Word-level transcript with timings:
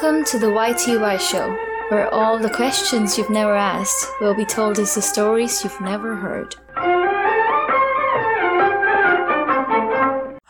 Welcome 0.00 0.24
to 0.26 0.38
the 0.38 0.46
YTY 0.46 1.18
show, 1.18 1.48
where 1.88 2.08
all 2.14 2.38
the 2.38 2.48
questions 2.48 3.18
you've 3.18 3.30
never 3.30 3.56
asked 3.56 4.06
will 4.20 4.32
be 4.32 4.44
told 4.44 4.78
as 4.78 4.94
the 4.94 5.02
stories 5.02 5.64
you've 5.64 5.80
never 5.80 6.14
heard. 6.14 6.54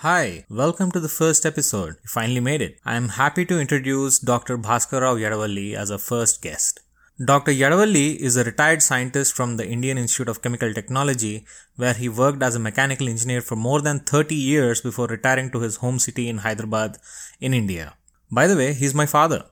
Hi, 0.04 0.44
welcome 0.50 0.92
to 0.92 1.00
the 1.00 1.08
first 1.08 1.46
episode. 1.46 1.94
You 2.02 2.08
finally 2.08 2.40
made 2.40 2.60
it. 2.60 2.78
I 2.84 2.96
am 2.96 3.08
happy 3.08 3.46
to 3.46 3.58
introduce 3.58 4.18
Dr. 4.18 4.58
Bhaskarrao 4.58 5.16
Yadavalli 5.18 5.72
as 5.72 5.90
our 5.90 5.96
first 5.96 6.42
guest. 6.42 6.80
Dr. 7.24 7.52
Yadavalli 7.52 8.16
is 8.16 8.36
a 8.36 8.44
retired 8.44 8.82
scientist 8.82 9.32
from 9.32 9.56
the 9.56 9.66
Indian 9.66 9.96
Institute 9.96 10.28
of 10.28 10.42
Chemical 10.42 10.74
Technology, 10.74 11.46
where 11.76 11.94
he 11.94 12.10
worked 12.10 12.42
as 12.42 12.54
a 12.54 12.58
mechanical 12.58 13.08
engineer 13.08 13.40
for 13.40 13.56
more 13.56 13.80
than 13.80 14.00
30 14.00 14.34
years 14.34 14.82
before 14.82 15.06
retiring 15.06 15.50
to 15.52 15.60
his 15.60 15.76
home 15.76 15.98
city 15.98 16.28
in 16.28 16.36
Hyderabad, 16.36 16.98
in 17.40 17.54
India. 17.54 17.94
By 18.32 18.48
the 18.48 18.50
way 18.50 18.66
he's 18.72 18.94
my 18.94 19.06
father 19.06 19.42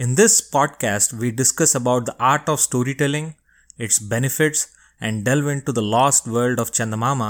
in 0.00 0.16
this 0.16 0.54
podcast 0.54 1.14
we 1.14 1.30
discuss 1.30 1.76
about 1.76 2.04
the 2.04 2.10
art 2.20 2.50
of 2.50 2.60
storytelling 2.92 3.32
its 3.80 4.02
benefits 4.02 4.68
and 5.02 5.24
delve 5.24 5.42
in 5.42 5.62
to 5.62 5.72
the 5.72 5.78
lost 5.78 6.28
world 6.28 6.60
of 6.60 6.82
Chandamama 6.82 7.22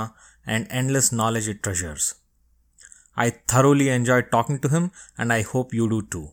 and 0.46 0.68
endless 0.72 1.14
knowledge 1.14 1.48
it 1.48 1.62
treasures 1.62 2.14
I 3.18 3.30
thoroughly 3.50 3.88
enjoy 3.88 4.22
talking 4.22 4.58
to 4.58 4.68
him 4.68 4.88
and 5.18 5.32
I 5.32 5.42
hope 5.42 5.74
you 5.74 5.86
do 5.86 6.00
too 6.00 6.28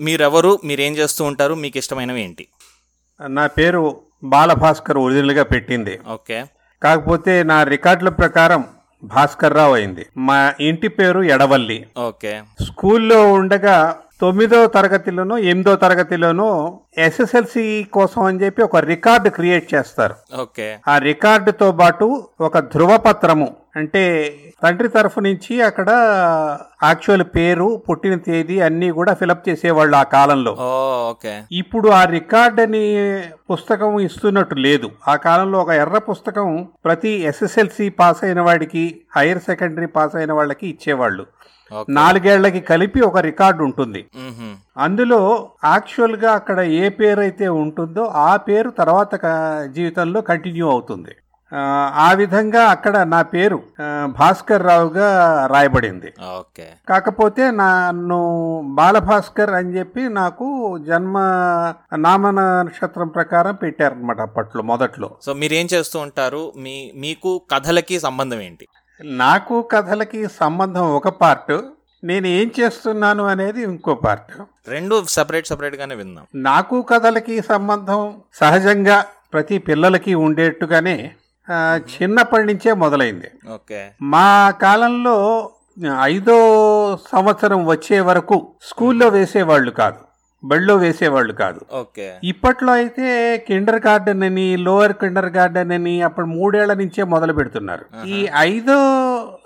మీరెవరు? 0.00 0.60
మీరేం 0.64 0.96
చేస్తూ 0.96 1.24
ఉంటారు? 1.24 1.54
మీకు 1.54 1.78
ఇష్టమైనవి 1.78 2.22
ఏంటి 2.22 2.48
నా 3.26 3.46
పేరు 3.46 4.00
బాలభాస్కర్ 4.24 4.98
ఒరిజినల్గా 4.98 5.42
పెట్టింది. 5.42 6.00
ఓకే. 6.08 6.46
కాకపోతే 6.82 7.42
నా 7.42 7.62
రికార్డుల 7.62 8.08
ప్రకారం 8.08 8.64
భాస్కర్ 9.04 9.54
రావు 9.54 9.74
అయింది. 9.74 10.06
మా 10.16 10.54
ఇంటి 10.60 10.88
పేరు 10.88 11.20
ఎడవల్లి. 11.20 11.86
ఓకే. 11.98 12.42
స్కూల్లో 12.66 13.32
ఉండగా 13.32 13.96
తొమ్మిదో 14.20 14.66
తరగతిలోనో 14.66 15.38
ఎనిమిదో 15.38 15.76
తరగతిలోనో 15.76 16.78
ఎస్ఎస్ఎల్సి 16.98 17.86
కోసం 17.92 18.22
అని 18.22 18.44
చెప్పి 18.44 18.62
ఒక 18.62 18.76
రికార్డు 18.76 19.30
క్రియేట్ 19.30 19.74
చేస్తారు. 19.74 20.14
ఓకే. 20.40 20.78
ఆ 20.88 20.98
రికార్డుతో 20.98 21.72
పాటు 21.72 22.26
ఒక 22.40 22.58
ధృవపత్రము 22.58 23.56
అంటే 23.76 24.34
తండ్రి 24.62 24.88
తరఫు 24.88 25.20
నుంచి 25.20 25.62
అక్కడ 25.62 25.90
యాక్చువల్ 26.82 27.22
పేరు 27.22 27.82
పుట్టిన 27.90 28.14
తేదీ 28.16 28.60
అన్నీ 28.60 28.90
కూడా 28.90 29.14
ఫిలప్ 29.14 29.48
చేసేవాళ్ళు 29.48 29.96
ఆ 29.96 30.02
కాలంలో. 30.02 30.52
ఇప్పుడు 31.52 31.88
ఆ 31.88 32.04
రికార్డ్ 32.04 32.60
అని 32.60 32.84
పుస్తకం 33.50 34.00
ఇస్తున్నట్టు 34.00 34.54
లేదు. 34.54 34.90
ఆ 35.08 35.16
కాలంలో 35.16 35.58
ఒక 35.58 35.68
ఎర్ర 35.68 35.98
పుస్తకం 35.98 36.68
ప్రతి 36.84 37.08
ఎస్ఎస్ఎల్సి 37.08 37.88
పాస్ 37.88 38.24
అయిన 38.24 38.40
వాడికి 38.40 39.00
హైయర్ 39.16 39.38
సెకండరీ 39.38 39.86
పాస్ 39.86 40.16
అయిన 40.16 40.32
వాళ్ళకి 40.32 40.68
ఇచ్చేవాళ్ళు. 40.68 41.26
నాలుగేళ్ళకి 41.88 42.60
కలిపి 42.60 43.00
ఒక 43.00 43.18
రికార్డు 43.18 43.64
ఉంటుంది. 43.64 44.06
అందులో 44.76 45.50
యాక్చువల్గా 45.64 46.32
అక్కడ 46.32 46.60
ఏ 46.60 46.88
పేరు 46.88 47.20
అయితే 47.20 47.48
ఉంటుందో 47.48 48.04
ఆ 48.04 48.36
పేరు 48.36 48.70
తర్వాత 48.70 49.14
జీవితంలో 49.66 50.20
కంటిన్యూ 50.20 50.70
అవుతుంది. 50.70 51.10
ఆ, 51.94 52.12
విధంగా 52.14 52.62
అక్కడ 52.62 52.98
నా 52.98 53.22
పేరు 53.22 53.62
భాస్కర్ 54.04 54.62
రావుగా 54.62 55.08
రాయబడింది. 55.46 56.12
ఓకే. 56.38 56.72
కాకపోతే 56.88 57.50
నన్ను 57.50 58.62
బాలభాస్కర్ 58.66 59.50
అని 59.50 59.78
చెప్పి 59.78 60.08
నాకు 60.08 60.78
జన్మ 60.78 61.18
నామ 61.96 62.30
నక్షత్రం 62.30 63.08
ప్రకారం 63.08 63.54
పెట్టారనమాట 63.54 64.20
అప్పట్లో 64.20 64.62
మొదట్లో. 64.62 65.10
సో 65.22 65.32
మీరేం 65.32 65.68
చేస్తూ 65.74 65.98
ఉంటారు? 65.98 66.52
మీ 66.56 66.92
మీకు 66.96 67.42
కథలకి 67.50 68.00
సంబంధం 68.00 68.40
ఏంటి? 68.40 68.68
నాకు 69.04 69.62
కథలకి 69.62 70.28
సంబంధం 70.28 70.94
ఒక 70.94 71.08
పార్ట్ 71.08 71.60
నేను 72.04 72.26
ఏం 72.26 72.50
చేస్తున్నాను 72.60 73.24
అనేది 73.24 73.62
ఇంకో 73.62 73.94
పార్ట్. 73.94 74.42
రెండు 74.68 75.04
సపరేట్ 75.08 75.46
సపరేట్ 75.46 75.76
గానే 75.76 75.94
విందాం. 75.94 76.26
నాకు 76.34 76.82
కథలకి 76.82 77.42
సంబంధం 77.42 78.14
సహజంగా 78.34 79.04
ప్రతి 79.32 79.58
పిల్లలకి 79.58 80.14
ఉండేట్టుగానే 80.14 81.12
చిన్నప్పటి 81.78 82.44
నుంచే 82.44 82.72
మొదలైంది. 82.72 83.30
ఓకే. 83.54 83.90
మా 84.02 84.50
కాలంలో 84.50 85.50
ఐదో 86.02 86.36
సంవత్సరం 87.12 87.66
వచ్చే 87.66 88.00
వరకు 88.00 88.54
స్కూల్లో 88.62 89.08
వేసేవాళ్ళు 89.08 89.70
కాదు. 89.70 90.07
బడిలో 90.44 90.76
వేసేవాళ్ళు 90.76 91.32
కాదు. 91.32 91.60
ఓకే. 91.72 92.14
ఇప్పట్లో 92.24 92.72
అయితే 92.72 93.36
కిండర్ 93.48 93.86
గార్డెన్ 93.86 94.22
అని 94.22 94.56
లోవర్ 94.56 94.92
కిండర్ 94.92 95.26
గార్డెన్ 95.26 95.72
అని 95.72 96.02
అప్పుడు 96.02 96.26
మూడేళ్ళ 96.26 96.74
నుంచే 96.74 97.02
మొదలు 97.04 97.32
పెడుతున్నారు. 97.32 98.06
ఈ 98.06 98.28
ఐదో 98.36 98.76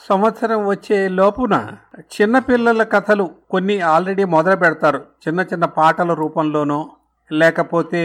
సంవత్సరం 0.08 0.66
వచ్చే 0.66 1.08
లోపున 1.08 1.54
చిన్న 1.98 2.38
పిల్లల 2.38 2.82
కథలు 2.82 3.30
కొన్ని 3.50 3.80
ఆల్రెడీ 3.80 4.24
మొదలు 4.24 4.56
పెడతారు. 4.56 5.02
చిన్న 5.28 5.40
చిన్న 5.40 5.64
పాటల 5.64 6.12
రూపంలోనో 6.12 6.90
లేకపోతే 7.32 8.02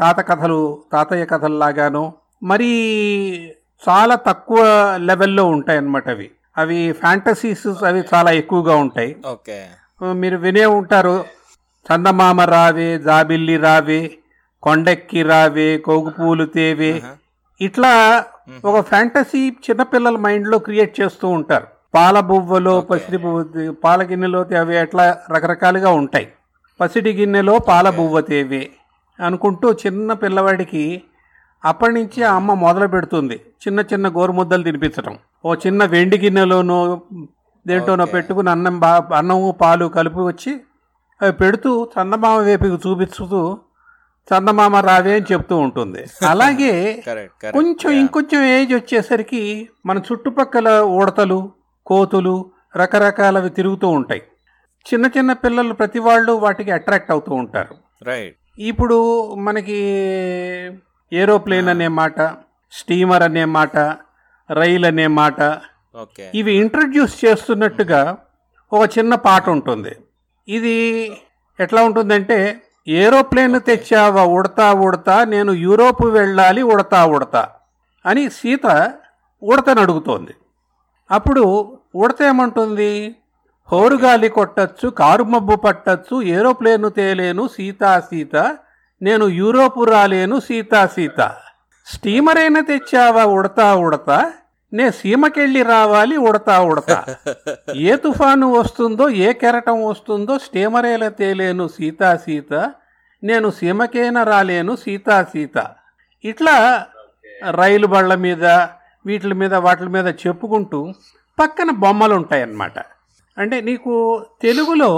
తాత 0.00 0.28
కథలు 0.28 0.82
తాతయ్య 0.92 1.24
కథల్లాగానో 1.24 2.12
మరి 2.42 2.70
చాలా 3.82 4.14
తక్కువ 4.14 4.60
లెవెల్లో 4.96 5.44
ఉంటాయి 5.46 5.78
అన్నమాట 5.78 6.08
అవి. 6.08 6.30
అవి 6.56 6.92
ఫ్యాంటసీస్ 6.92 7.84
అవి 7.84 8.04
చాలా 8.14 8.30
ఎక్కువగా 8.30 8.74
ఉంటాయి. 8.76 9.16
ఓకే. 9.26 9.66
మీరు 10.12 10.36
వినే 10.36 10.66
ఉంటారు. 10.66 11.24
చందమామ 11.86 12.40
రావే 12.54 12.88
జాబిల్లి 13.06 13.56
రావే 13.66 14.00
కొండెక్కి 14.62 15.20
రావే 15.30 15.68
కోగుపూలు 15.86 16.44
తేవే. 16.56 16.92
ఇట్లా 17.60 17.92
ఒక 18.68 18.76
ఫ్యాంటసీ 18.90 19.40
చిన్నపిల్లల 19.64 20.16
మైండ్లో 20.24 20.56
క్రియేట్ 20.66 20.92
చేస్తూ 21.00 21.26
ఉంటారు. 21.38 21.66
పాల 21.94 22.16
బువ్వలో 22.30 22.74
పసిడి 22.90 23.18
బువ్వ 23.24 23.40
పాల 23.84 24.00
గిన్నెలో 24.10 24.40
అవి 24.62 24.76
అట్లా 24.84 25.06
రకరకాలుగా 25.34 25.90
ఉంటాయి. 26.00 26.26
పసిడి 26.80 27.12
గిన్నెలో 27.18 27.54
పాల 27.70 27.86
బువ్వ 27.98 28.20
తేవే 28.30 28.62
అనుకుంటూ 29.18 29.68
చిన్న 29.82 30.12
పిల్లవాడికి 30.22 30.84
అప్పటి 31.62 31.92
నుంచి 31.94 32.20
అమ్మ 32.36 32.50
మొదలు 32.64 32.86
పెడుతుంది. 32.94 33.36
చిన్న 33.64 33.80
చిన్న 33.90 34.06
గోరుముద్దలు 34.16 34.62
తినిపించడం 34.68 35.14
ఓ 35.44 35.54
చిన్న 35.64 35.84
వెండి 35.94 36.16
గిన్నెలోనో 36.22 36.78
దేంటోనో 37.66 38.04
పెట్టుకుని 38.14 38.48
అన్నం 38.50 38.76
బా 38.82 38.90
అన్నము 39.18 39.48
పాలు 39.62 39.86
కలిపి 39.96 40.20
వచ్చి 40.28 40.52
అవి 41.20 41.32
పెడుతూ 41.32 41.70
చందమామ 41.94 42.36
వేపుకి 42.40 42.78
చూపిస్తూ 42.88 43.40
చందమామ 44.30 44.76
రావే 44.76 45.12
అని 45.12 45.26
చెప్తూ 45.32 45.56
ఉంటుంది. 45.56 46.02
అలాగే 46.22 46.72
కొంచెం 47.56 47.90
ఇంకొంచెం 47.92 48.42
ఏజ్ 48.56 48.74
వచ్చేసరికి 48.74 49.40
మన 49.86 49.98
చుట్టుపక్కల 49.98 50.68
ఉడతలు 50.98 51.38
కోతులు 51.86 52.34
రకరకాలవి 52.76 53.50
తిరుగుతూ 53.50 53.88
ఉంటాయి. 53.88 54.22
చిన్న 54.86 55.06
చిన్న 55.06 55.32
పిల్లలు 55.32 55.74
ప్రతి 55.74 55.98
వాళ్ళు 55.98 56.32
వాటికి 56.32 56.70
అట్రాక్ట్ 56.70 57.10
అవుతూ 57.10 57.34
ఉంటారు. 57.34 57.74
రైట్ 58.06 58.36
ఇప్పుడు 58.58 58.98
మనకి 59.38 59.80
ఏరోప్లేన్ 61.12 61.68
అనే 61.68 61.88
మాట 61.88 62.20
స్టీమర్ 62.72 63.22
అనే 63.22 63.44
మాట 63.44 63.76
రైల్ 64.50 64.84
అనే 64.84 65.06
మాట 65.06 65.40
ఇవి 66.34 66.52
ఇంట్రడ్యూస్ 66.54 67.24
చేస్తున్నట్టుగా 67.24 68.16
ఒక 68.72 68.98
చిన్న 68.98 69.14
పాట 69.14 69.48
ఉంటుంది. 69.48 69.92
ఇది 70.50 70.76
ఎట్లా 71.60 71.80
ఉంటుందంటే 71.82 72.38
ఏరోప్లేన్ 72.88 73.60
తెచ్చావా 73.60 74.24
ఉడతా 74.24 74.72
ఉడతా 74.72 75.24
నేను 75.24 75.52
యూరోప్ 75.52 76.04
వెళ్ళాలి 76.06 76.62
ఉడతా 76.62 77.00
ఉడతా 77.06 77.42
అని 78.06 78.30
సీత 78.30 78.66
ఉడతను 79.42 79.80
అడుగుతోంది. 79.80 80.34
అప్పుడు 81.10 81.42
ఉడత 81.94 82.22
ఏమంటుంది? 82.22 83.16
హోరుగాలి 83.72 84.28
కొట్టచ్చు 84.28 84.88
కారు 84.88 85.24
మబ్బు 85.24 85.56
పట్టచ్చు 85.56 86.22
ఏరోప్లేను 86.22 86.88
తేలేను 86.88 87.48
సీతా 87.48 88.00
సీత 88.00 88.36
నేను 89.02 89.26
యూరోపు 89.40 89.84
రాలేను 89.84 90.40
సీతా 90.40 90.86
సీత. 90.86 91.20
స్టీమర్ 91.86 92.38
అయినా 92.38 92.60
తెచ్చావా 92.60 93.24
ఉడతా 93.24 93.74
ఉడతా? 93.76 94.18
నే 94.72 94.90
సీమకెళ్ళి 94.90 95.62
రావాలి 95.64 96.16
ఉడతా 96.20 96.60
ఉడతా. 96.62 96.98
ఏ 97.86 97.96
తుఫాను 97.96 98.52
వస్తుందో 98.52 99.08
ఏ 99.08 99.32
కెరటం 99.32 99.84
వస్తుందో 99.84 100.38
స్టీమరేల 100.38 101.08
తేలేను 101.08 101.68
సీతా 101.68 102.16
సీత. 102.16 102.52
నేను 103.22 103.50
సీమకేన 103.50 104.22
రాలేను 104.22 104.76
సీతా 104.76 105.22
సీత. 105.22 105.56
ఇట్లా 106.24 106.56
రైలు 107.50 107.86
బళ్ళ 107.86 108.14
మీద 108.16 108.44
వీటి 109.04 109.34
మీద 109.34 109.54
వాటి 109.54 109.84
మీద 109.86 110.08
చెప్పుకుంటూ 110.22 110.80
పక్కన 111.38 111.70
బొమ్మలు 111.78 112.14
ఉంటాయన్నమాట 112.14 112.78
అంటే 113.36 113.60
నీకు 113.60 113.92
తెలుగులో 114.42 114.92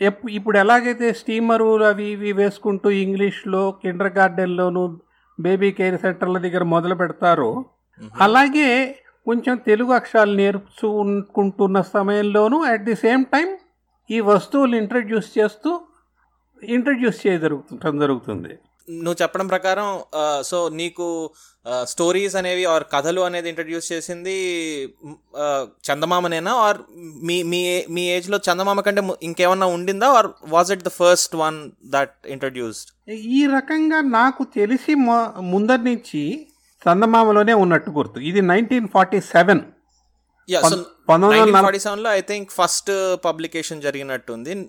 ఎప్- 0.00 0.30
ఇప్పుడు 0.30 0.58
ఎలాగైతే 0.58 1.12
స్టీమరు 1.12 1.84
అవి 1.84 2.04
ఇవి 2.10 2.32
వేసుకుంటూ 2.32 2.90
ఇంగ్లీష్లో 3.02 3.70
కిండర్ 3.82 4.12
గార్డెన్లోను 4.18 4.82
బేబీ 5.38 5.72
కేర్ 5.72 5.98
సెంటర్ల 6.00 6.38
దగ్గర 6.38 6.62
మొదలు 6.64 6.94
పెడతారో 6.94 7.50
అలాగే 8.20 8.70
కొంచెం 9.26 9.56
తెలుగు 9.66 9.92
అక్షరాలు 9.92 10.34
నేర్చుకుంటున్న 10.34 11.80
సమయంలోనూ 11.94 12.64
అట్ 12.64 12.84
ది 12.84 12.94
సేమ్ 12.96 13.24
టైం 13.24 13.48
ఈ 14.10 14.20
వస్తువులు 14.20 14.76
ఇంట్రడ్యూస్ 14.76 15.38
చేస్తూ 15.38 15.70
ఇంట్రడ్యూస్ 16.62 17.26
చేయజరుగుతుండటం 17.26 17.98
జరుగుతుంది. 17.98 18.52
నువ్వు 18.88 19.22
చెప్పడం 19.22 19.46
ప్రకారం 19.46 19.88
సో 20.44 20.68
నీకు 20.72 21.06
స్టోరీస్ 21.84 22.36
అనేవి 22.36 22.64
ఆర్ 22.64 22.84
కథలు 22.92 23.20
అనేది 23.20 23.48
ఇంట్రడ్యూస్ 23.48 23.92
చేసింది 23.92 24.36
చందమామనేనా? 25.84 26.54
ఆర్ 26.58 26.78
మీ 27.22 27.42
మీ 27.42 27.60
మీ 27.90 28.02
ఏజ్లో 28.08 28.38
చందమామ 28.46 28.80
కంటే 28.80 29.02
ఇంకేమన్నా 29.22 29.66
ఉండిందా? 29.66 30.08
Or 30.08 30.26
was 30.48 30.72
it 30.72 30.82
the 30.82 30.88
first 31.00 31.36
one 31.36 31.58
that 31.86 32.14
introduced 32.26 33.10
ఈ 33.12 33.46
రకంగా 33.56 34.00
నాకు 34.00 34.44
తెలిసి 34.54 34.94
మొ- 34.94 35.30
ముందరి 35.44 35.84
నుంచి 35.84 36.22
చందమామలోనే 36.88 37.54
ఉన్నట్టు 37.54 37.90
గుర్తు. 37.90 38.18
ఇది 38.18 38.42
నైన్టీన్ 38.42 38.88
ఫార్టీ 38.88 39.20
సెవెన్. 39.20 39.60
పంతొమ్మిది 41.08 41.40
వందల 41.40 41.50
నలభై- 41.50 41.62
ఫార్టీ 41.62 41.78
సెవెన్లో 41.78 42.12
ఐ 42.12 42.20
థింక్ 42.20 42.50
ఫస్ట్ 42.50 43.16
పబ్లికేషన్ 43.24 43.82
జరిగినట్టుంది. 43.82 44.68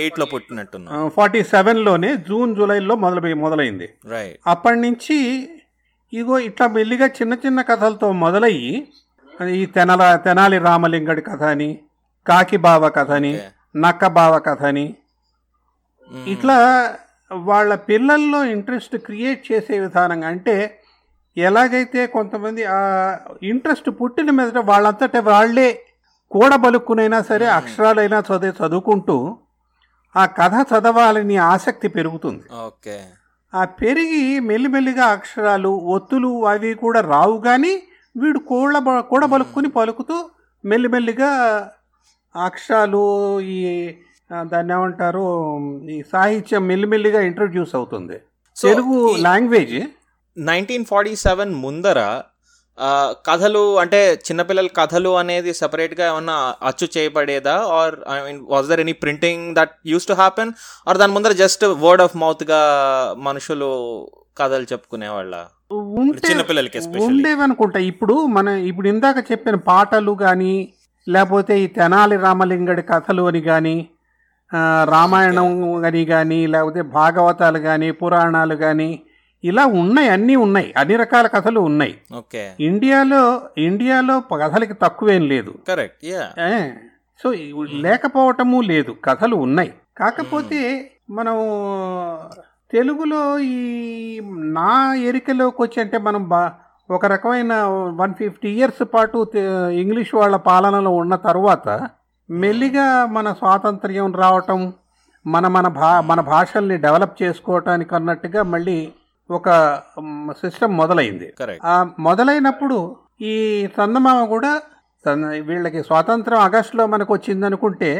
ఎయిట్లో 0.00 0.26
పుట్టినట్టున్నావు. 0.26 1.08
ఫార్టీ 1.08 1.42
జూన్ 2.28 2.56
జూలైలో 2.56 2.96
మొదలు 2.96 3.34
మొదలైంది. 3.34 3.88
రైట్ 4.10 4.38
అప్పటి 4.46 4.80
నుంచి 4.80 5.48
ఇగో 6.12 6.38
ఇట్లా 6.38 6.66
మెల్లిగా 6.66 7.06
చిన్న 7.06 7.34
చిన్న 7.34 7.62
కథలతో 7.62 8.12
మొదలయ్యి 8.12 8.88
ఈ 9.50 9.66
తెనల 9.66 10.16
తెనాలి 10.16 10.58
రామలింగడి 10.58 11.22
కథ 11.22 11.42
అని 11.42 11.80
కాకి 12.26 12.56
బావ 12.56 12.88
కథ 12.88 13.10
అని. 13.10 13.40
నక్క 13.76 14.06
బావ 14.06 14.38
కథ 14.38 14.64
అని 14.64 14.94
ఇట్లా 16.26 16.56
వాళ్ళ 17.32 17.74
పిల్లల్లో 17.74 18.44
ఇంట్రెస్ట్ 18.44 18.96
క్రియేట్ 18.96 19.52
చేసే 19.52 19.80
విధానంగా 19.80 20.28
అంటే 20.28 20.77
ఎలాగైతే 21.38 22.00
కొంతమంది 22.06 22.62
ఆ 22.74 22.80
ఇంట్రెస్ట్ 23.42 23.88
పుట్టిన 23.98 24.30
మీదట 24.30 24.60
వాళ్ళంతట 24.70 25.16
వాళ్ళే 25.28 25.68
కూడబలుక్కునైనా 26.30 27.18
సరే 27.22 27.46
అక్షరాలైనా 27.58 28.18
చదివి 28.28 28.54
చదువుకుంటూ 28.60 29.16
ఆ 30.14 30.24
కథ 30.38 30.54
చదవాలని 30.70 31.36
ఆసక్తి 31.46 31.88
పెరుగుతుంది. 31.88 32.44
ఓకే. 32.66 32.96
ఆ 33.52 33.62
పెరిగి 33.80 34.22
మెల్లిమెల్లిగా 34.40 35.04
అక్షరాలు 35.08 35.70
ఒత్తులు 35.94 36.30
అవి 36.44 36.70
కూడా 36.82 37.00
రావు 37.12 37.36
కానీ 37.40 37.72
వీడు 38.16 38.40
కూడ 38.50 38.72
కూడబలుక్కుని 39.10 39.70
పలుకుతూ 39.76 40.16
మెల్లిమెల్లిగా 40.64 41.30
అక్షరాలు 42.34 43.02
ఈ 43.50 43.58
దాన్ని 44.46 44.72
ఏమంటారు 44.72 45.24
ఈ 45.88 45.98
సాహిత్యం 46.12 46.62
మెల్లిమెల్లిగా 46.66 47.20
ఇంట్రడ్యూస్ 47.20 47.74
అవుతుంది. 47.74 48.16
Telugu 48.56 48.96
language 49.26 49.76
nineteen 50.38 50.84
forty 50.84 51.16
seven 51.16 51.54
ముందర 51.54 52.22
కథలు 53.26 53.78
అంటే 53.78 54.14
చిన్నపిల్లల 54.14 54.66
కథలు 54.66 55.08
అనేది 55.08 55.50
separate 55.50 56.00
గా 56.00 56.08
ఏమన్నా 56.08 56.54
అచ్చు 56.62 56.88
చేయబడేదా? 56.98 57.54
Or 57.54 57.94
I 58.12 58.26
mean 58.26 58.46
was 58.48 58.68
there 58.68 58.80
any 58.80 58.92
printing 58.92 59.54
that 59.54 59.70
use 59.86 60.06
to 60.06 60.12
happen 60.12 60.52
or 60.88 60.98
దాని 60.98 61.12
ముందర 61.12 61.32
జస్ట్ 61.32 61.64
వర్డ్ 61.64 62.02
ఆఫ్గా 62.02 62.60
మనుషులు 63.18 63.70
కథలు 64.38 64.62
చెప్పుకునేవాళ్ళ? 64.62 65.46
చిన్నపిల్లలకి. 66.30 66.78
ఉండేవనుకుంటా. 66.78 67.78
ఇప్పుడు 67.78 68.26
మన 68.26 68.48
ఇప్పుడు 68.48 68.88
ఇందాక 68.88 69.24
చెప్పిన 69.32 69.54
పాటలు 69.54 70.12
కానీ 70.12 70.72
లేకపోతే 71.08 71.60
ఈ 71.60 71.66
తెనాలి 71.66 72.16
రామలింగడి 72.16 72.82
కథలు 72.82 73.22
అని 73.22 73.40
కానీ 73.40 73.88
రామాయణం 74.84 75.74
అని 75.84 76.04
కానీ 76.04 76.46
లేకపోతే 76.46 76.82
భాగవతాలు 76.82 77.58
కానీ 77.58 77.90
పురాణాలు 77.90 78.54
కానీ 78.54 79.02
ఇలా 79.44 79.66
ఉన్నాయి 79.66 80.08
అన్నీ 80.08 80.36
ఉన్నాయి. 80.36 80.74
అన్ని 80.76 80.96
రకాల 80.96 81.26
కథలు 81.26 81.60
ఉన్నాయి. 81.60 82.00
ఓకే. 82.16 82.52
ఇండియాలో 82.60 83.40
ఇండియాలో 83.58 84.20
కథలకి 84.20 84.74
తక్కువేం 84.74 85.28
లేదు. 85.28 85.54
కరెక్ట్ 85.68 86.04
సో 87.22 87.32
లేకపోవటము 87.72 88.60
లేదు. 88.60 88.96
కథలు 89.04 89.36
ఉన్నాయి. 89.36 89.74
కాకపోతే 89.96 90.90
మనం 91.10 91.34
తెలుగులో 92.70 93.38
ఈ 93.38 94.20
నా 94.34 94.94
ఎరికలోకి 94.94 95.62
వచ్చి 95.62 95.80
అంటే 95.80 95.98
మనం 95.98 96.28
బా 96.28 96.52
ఒక 96.90 97.06
రకమైన 97.06 97.54
వన్ 97.96 98.14
ఫిఫ్టీ 98.14 98.48
ఇయర్స్ 98.48 98.84
పాటు 98.94 99.30
ఇంగ్లీష్ 99.72 100.14
వాళ్ళ 100.14 100.36
పాలనలో 100.36 100.90
ఉన్న 100.90 101.16
తర్వాత 101.16 101.88
మెల్లిగా 102.30 103.06
మన 103.06 103.32
స్వాతంత్ర్యం 103.32 104.14
రావటం 104.14 104.72
మన 105.26 105.48
మన 105.48 105.68
భా 105.68 106.00
మన 106.00 106.20
భాషల్ని 106.20 106.76
డెవలప్ 106.76 107.22
చేసుకోవటానికి 107.22 107.94
అన్నట్టుగా 107.94 108.42
మళ్ళీ 108.42 108.92
ఒక 109.30 109.48
సిస్టమ్ 110.30 110.76
మొదలైంది. 110.76 111.32
ఆ 111.64 111.74
మొదలైనప్పుడు 111.98 112.96
ఈ 113.20 113.34
చందమామ 113.78 114.24
కూడా 114.24 114.62
వీళ్ళకి 115.40 115.82
స్వాతంత్రం 115.82 116.38
ఆగస్టులో 116.38 116.86
మనకు 116.86 117.12
వచ్చింది 117.14 117.46
అనుకుంటే 117.46 117.90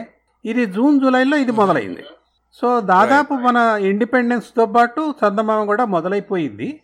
ఇది 0.44 0.66
జూన్ 0.66 1.00
జూలైలో 1.00 1.36
ఇది 1.36 1.52
మొదలైంది. 1.52 2.04
సో 2.60 2.80
దాదాపు 2.80 3.34
మన 3.34 3.56
ఇండిపెండెన్స్తో 3.80 4.66
పాటు 4.66 5.14
చందమామ 5.22 5.64
కూడా 5.64 5.84
మొదలైపోయింది. 5.84 6.80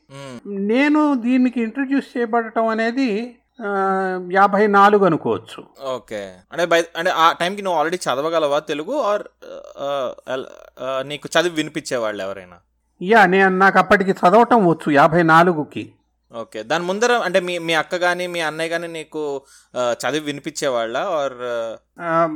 నేను 0.46 1.14
దీనికి 1.14 1.62
ఇంట్రడ్యూస్ 1.62 2.18
చేయబడటం 2.18 2.66
అనేది 2.66 3.36
యాభై 4.32 4.66
నాలుగు 4.66 5.04
అనుకోవచ్చు. 5.04 5.64
ఓకే. 5.94 6.22
అంటే 6.52 6.64
బై 6.66 6.84
అంటే 6.96 7.10
ఆ 7.10 7.32
టైంకి 7.32 7.62
నువ్వు 7.62 7.78
ఆల్రెడీ 7.78 7.96
చదవగలవా 7.96 8.58
తెలుగు? 8.58 8.94
ఆర్ 9.00 9.22
నీకు 11.08 11.28
చదివి 11.34 11.54
వినిపించేవాళ్ళు 11.54 12.22
ఎవరైనా? 12.22 12.56
యా 13.00 13.26
నేను 13.26 13.58
నాకు 13.58 13.78
అప్పటికి 13.78 14.10
చదవటం 14.12 14.66
వచ్చు 14.66 14.90
యాభై 14.90 15.22
నాలుగుకి. 15.22 15.92
ఓకే. 16.32 16.62
దాని 16.62 16.84
ముందర 16.84 17.12
అంటే 17.24 17.40
మీ 17.40 17.58
మీ 17.58 17.74
అక్క 17.74 17.96
కానీ 17.96 18.26
మీ 18.26 18.40
అన్నయ్య 18.40 18.68
కానీ 18.68 18.88
నీకు 18.88 19.42
చదివి 19.92 20.24
వినిపించేవాళ్ళ? 20.24 20.96
ఆర్ 21.18 21.36
ఆ, 22.02 22.26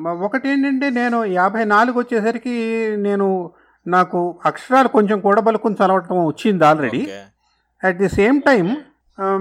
మ- 0.00 0.08
ఒకటి 0.20 0.48
ఏంటంటే 0.48 0.90
నేను 0.90 1.24
యాభై 1.24 1.64
నాలుగు 1.64 1.98
వచ్చేసరికి 1.98 2.54
నేను 2.98 3.50
నాకు 3.86 4.38
అక్షరాలు 4.44 4.88
కొంచెం 4.88 5.20
కూడబలుకుని 5.20 5.74
చదవటం 5.74 6.26
వచ్చింది 6.26 6.64
already. 6.64 7.02
At 7.82 7.96
the 7.96 8.08
same 8.08 8.42
time 8.42 8.66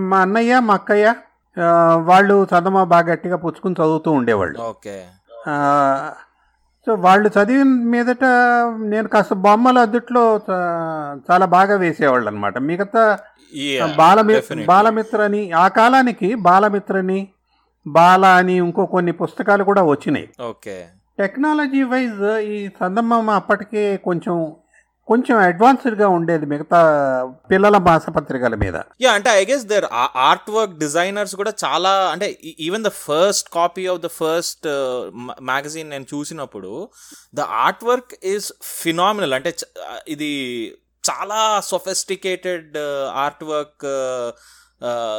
మా 0.09 0.19
అన్నయ్య 0.19 0.59
మా 0.59 0.73
అక్కయ్య 0.73 1.07
వాళ్ళు 2.03 2.47
చదమ 2.51 2.83
బాగా 2.83 3.11
గట్టిగా 3.11 3.37
పుచ్చుకుని 3.37 3.73
చదువుతూ 3.73 4.11
ఉండేవాళ్ళు. 4.11 4.59
ఓకే. 4.61 4.97
సో 6.87 6.93
వాళ్ళు 7.03 7.27
చదివిన 7.29 7.71
మీదట 7.93 8.25
నేను 8.91 9.07
కాస్త 9.07 9.33
బొమ్మల 9.45 9.77
అద్దుట్లో 9.79 10.21
చాలా 11.29 11.45
బాగా 11.45 11.75
వేసేవాళ్ళు 11.75 12.27
అనమాట 12.27 12.57
మిగతా 12.67 13.03
బాలమి 13.97 14.33
definitely. 14.33 14.65
బాలమిత్ర 14.65 15.19
అని 15.21 15.41
ఆ 15.53 15.65
కాలానికి 15.67 16.29
బాలమిత్రని 16.47 17.19
బాల 17.85 18.25
అని 18.39 18.55
ఇంకో 18.57 18.85
కొన్ని 18.85 19.11
పుస్తకాలు 19.11 19.63
కూడా 19.63 19.81
వచ్చినాయి. 19.83 20.27
ఓకే 20.43 20.75
టెక్నాలజీ 21.19 21.83
వైజ్ 21.83 22.23
ఈ 22.47 22.57
చందమామ 22.79 23.29
అప్పటికే 23.31 23.97
కొంచెం 23.97 24.35
కొంచెం 25.07 25.35
అడ్వాన్స్డ్గా 25.39 26.07
ఉండేది 26.09 26.45
మిగతా 26.45 26.79
పిల్లల 27.51 27.77
మాసపత్రికల 27.77 28.55
మీద. 28.55 28.77
యా 29.01 29.11
అంటే 29.11 29.29
I 29.31 29.45
guess 29.45 29.65
their 29.65 29.87
art 30.23 30.49
work 30.49 30.73
designers 30.77 31.35
కూడా 31.35 31.53
చాలా 31.63 31.91
అంటే 32.11 32.27
even 32.59 32.83
the 32.83 32.91
first 32.97 33.49
copy 33.49 33.85
of 33.87 34.01
the 34.01 34.09
first 34.17 34.67
magazine 35.49 35.89
నేను 35.89 36.07
చూసినప్పుడు 36.13 36.71
the 37.33 37.45
art 37.63 37.83
work 37.83 38.13
is 38.25 38.49
phenomenal 38.81 39.33
అంటే 39.33 39.51
చ- 39.51 39.71
uh, 39.85 40.01
ఇది 40.07 40.31
చాలా 41.03 41.39
సొఫెస్టికేటెడ్ 41.69 42.77
ఆర్ట్ 43.15 43.43
వర్క్ 43.43 43.85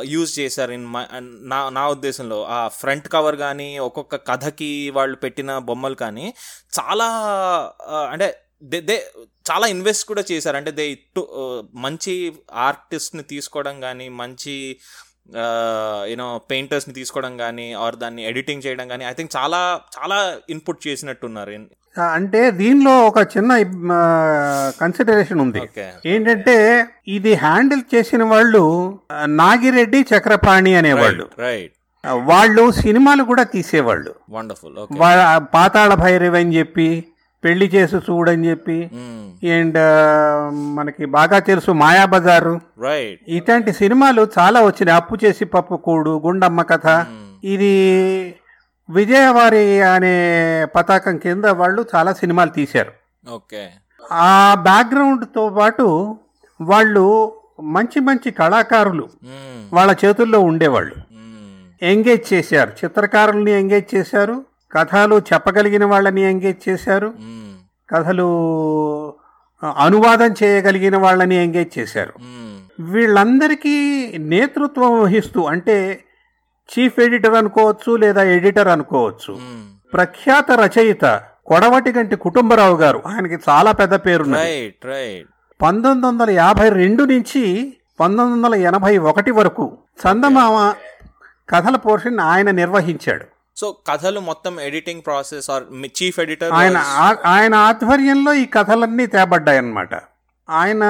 యూజ్ 0.07 0.41
చేశారు 0.41 0.73
ఇన్ 0.73 0.85
uh, 0.95 1.23
నా 1.53 1.61
నా 1.71 1.85
ఉద్దేశంలో. 1.89 2.41
ఆ 2.57 2.69
ఫ్రంట్ 2.81 3.09
కవర్ 3.09 3.37
కానీ 3.37 3.79
ఒక్కొక్క 3.79 4.17
కథకి 4.29 4.71
వాళ్ళు 4.91 5.17
పెట్టిన 5.17 5.59
బొమ్మలు 5.69 5.95
కానీ 5.95 6.27
చాలా 6.79 7.09
uh, 7.91 8.07
అంటే 8.13 8.29
దే 8.63 8.81
దే 8.81 8.97
చాలా 9.51 9.67
ఇన్వెస్ట్ 9.67 10.05
కూడా 10.09 10.23
చేశారు. 10.33 10.57
అంటే 10.57 10.71
దే 10.71 10.87
ఇట్టు 10.89 11.23
మంచి 11.75 12.15
ఆర్టిస్ట్ని 12.53 13.23
తీసుకోవడం 13.23 13.81
కానీ 13.81 14.09
మంచి 14.09 14.55
యూనో 16.11 16.27
పెయింటర్స్ని 16.51 16.95
తీసుకోవడం 16.95 17.37
కానీ 17.37 17.73
ఆర్ 17.73 17.97
దాన్ని 17.97 18.23
ఎడిటింగ్ 18.27 18.63
చేయడం 18.67 18.89
కానీ 18.89 19.05
ఐ 19.05 19.13
థింక్ 19.13 19.33
చాలా 19.37 19.81
చాలా 19.99 20.37
ఇన్పుట్ 20.51 20.89
చేసినట్టున్నారు. 20.89 21.53
అంటే 22.13 22.51
దీనిలో 22.51 23.07
ఒక 23.07 23.19
చిన్న 23.37 23.53
కన్సిడరేషన్ 24.81 25.41
ఉంది. 25.41 25.63
ఏంటంటే 26.07 26.57
ఇది 27.09 27.35
హ్యాండిల్ 27.35 27.83
చేసిన 27.95 28.23
వాళ్ళు 28.23 28.63
నాగిరెడ్డి 29.27 30.01
చక్రపాణి 30.15 30.75
అనేవాళ్ళు. 30.75 31.29
రైట్ 31.39 31.75
వాళ్ళు 32.25 32.71
సినిమాలు 32.71 33.23
కూడా 33.23 33.43
తీసేవాళ్ళు. 33.43 34.15
వండర్ఫుల్ 34.31 34.77
పాతాళ 35.55 35.95
భైరవి 35.95 36.39
అని 36.39 36.57
చెప్పి 36.59 36.89
పెళ్ళి 37.45 37.67
చేసి 37.75 37.97
చూడని 37.97 38.49
చెప్పి 38.51 38.79
అండ్ 39.57 39.79
మనకి 40.77 41.05
బాగా 41.05 41.39
తెలుసు 41.39 41.71
మాయాబజారు 41.71 42.61
ఇట్లాంటి 43.29 43.73
సినిమాలు 43.73 44.23
చాలా 44.39 44.63
వచ్చినాయి. 44.63 44.97
అప్పు 44.97 45.15
చేసి 45.25 45.45
పప్పు 45.45 45.75
కూడు 45.75 46.23
గుండమ్మ 46.27 46.63
కథ. 46.63 47.07
ఇది 47.45 47.75
విజయవారి 48.91 49.81
అనే 49.83 50.17
పతాకం 50.77 51.17
కింద 51.19 51.45
వాళ్ళు 51.45 51.85
చాలా 51.95 52.13
సినిమాలు 52.13 52.51
తీశారు. 52.51 52.93
ఓకే 53.35 53.63
ఆ 54.13 54.55
బ్యాక్గ్రౌండ్తో 54.63 55.49
పాటు 55.49 56.17
వాళ్ళు 56.61 57.05
మంచి 57.61 58.01
మంచి 58.01 58.31
కళాకారులు 58.31 59.09
వాళ్ళ 59.73 59.97
చేతుల్లో 60.05 60.41
ఉండేవాళ్ళు. 60.41 60.95
ఎంగేజ్ 61.83 62.33
చేశారు. 62.33 62.73
చిత్రకారుల్ని 62.85 63.53
ఎంగేజ్ 63.61 63.95
చేశారు. 63.95 64.37
కథలు 64.73 65.17
చెప్పగలిగిన 65.19 65.85
వాళ్ళని 65.85 66.23
ఎంగేజ్ 66.31 66.69
చేశారు. 66.69 67.15
కథలు 67.91 68.29
అనువాదం 69.77 70.35
చేయగలిగిన 70.43 70.97
వాళ్ళని 70.97 71.37
ఎంగేజ్ 71.45 71.79
చేశారు. 71.79 72.13
వీళ్ళందరికీ 72.81 73.77
నేతృత్వం 74.19 75.03
వహిస్తూ 75.03 75.45
అంటే 75.45 76.05
చీఫ్ 76.69 77.01
ఎడిటర్ 77.01 77.35
అనుకోవచ్చు 77.35 77.97
లేదా 77.97 78.23
ఎడిటర్ 78.23 78.69
అనుకోవచ్చు. 78.69 79.39
ప్రఖ్యాత 79.93 80.53
రచయిత 80.53 81.21
కొడవటిగంటి 81.47 82.17
కుటుంబరావు 82.17 82.77
గారు 82.77 83.03
ఆయనకి 83.07 83.39
చాలా 83.49 83.73
పెద్ద 83.73 83.95
రైట్ 83.95 85.27
పంతొమ్మిది 85.63 86.07
వందల 86.07 86.31
యాభై 86.31 86.69
రెండు 86.69 87.03
నుంచి 87.03 87.77
పంతొమ్మిది 88.01 88.47
వందల 88.47 88.55
ఎనభై 88.55 88.99
ఒకటి 88.99 89.31
వరకు 89.31 89.79
చందమామ 90.03 90.75
కథల 91.49 91.77
పోర్షన్ 91.77 92.19
ఆయన 92.19 92.51
నిర్వహించాడు. 92.51 93.38
సో 93.59 93.73
కథలు 93.87 94.21
మొత్తం 94.21 94.61
editing 94.61 95.03
process 95.03 95.51
or 95.51 95.65
chief 96.03 96.21
editor 96.21 96.53
ఆయన 96.53 96.77
ఆయన 97.27 97.55
ఆధ్వర్యంలో 97.55 98.33
ఈ 98.33 98.47
కథలన్నీ 98.47 99.07
తేబడ్డాయి 99.07 99.59
అన్నమాట 99.59 99.95
ఆయన 100.51 100.85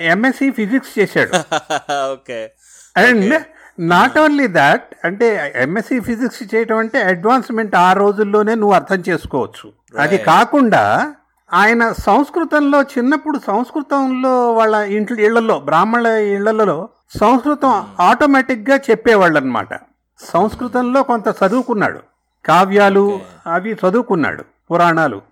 ఎంఎస్సి 0.00 0.50
ఫిజిక్స్ 0.50 0.98
చేశాడు. 0.98 1.32
Okay. 2.12 2.50
And 2.96 3.34
not 3.78 4.18
only 4.18 4.46
that 4.46 4.94
అంటే 5.04 5.52
ఎంఎస్సి 5.54 6.00
ఫిజిక్స్ 6.00 6.54
చేయటం 6.54 6.78
అంటే 6.78 7.02
అడ్వాన్స్మెంట్ 7.02 7.76
ఆ 7.76 7.92
రోజుల్లోనే 7.92 8.54
నువ్వు 8.54 8.74
అర్థం 8.74 9.02
చేసుకోవచ్చు. 9.08 9.72
అది 9.98 10.18
కాకుండా 10.18 11.14
ఆయన 11.52 11.92
సంస్కృతంలో 11.92 12.82
చిన్నప్పుడు 12.82 13.38
సంస్కృతంలో 13.38 14.52
వాళ్ళ 14.52 14.74
ఇంట్లో 14.74 15.20
ఇళ్ళలో 15.20 15.58
బ్రాహ్మణుల 15.58 16.06
ఇళ్ళలో 16.06 16.88
సంస్కృతం 17.20 17.86
ఆటోమేటిక్గా 18.00 18.76
చెప్పేవాళ్ళు 18.90 19.38
అనమాట 19.38 19.93
సంస్కృతంలో 20.24 21.02
కొంత 21.02 21.28
చదువుకున్నాడు. 21.28 22.00
కావ్యాలు 22.44 23.20
అవి 23.46 23.72
చదువుకున్నాడు 23.72 24.44
పురాణాలు. 24.70 25.22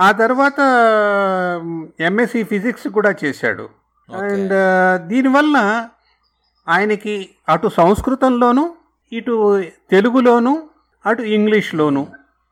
ఆ 0.00 0.10
తర్వాత 0.10 0.60
ఎంఎస్సి 2.00 2.42
ఫిజిక్స్ 2.42 2.88
కూడా 2.88 3.14
చేశాడు. 3.24 3.68
అండ్ 4.16 4.54
దీనివల్ల 5.06 5.88
ఆయనకి 6.68 7.28
అటు 7.48 7.68
సంస్కృతంలోను 7.68 8.74
ఇటు 9.12 9.62
తెలుగులోను 9.90 10.62
అటు 11.06 11.22
ఇంగ్లీష్లోను 11.22 12.06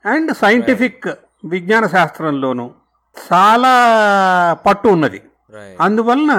అండ్ 0.06 0.32
సైంటిఫిక్ 0.36 1.08
విజ్ఞాన 1.44 1.86
శాస్త్రంలోను 1.86 2.70
చాలా 3.16 3.72
పట్టు 4.66 4.88
ఉన్నది. 4.88 5.20
అందువలన 5.80 6.32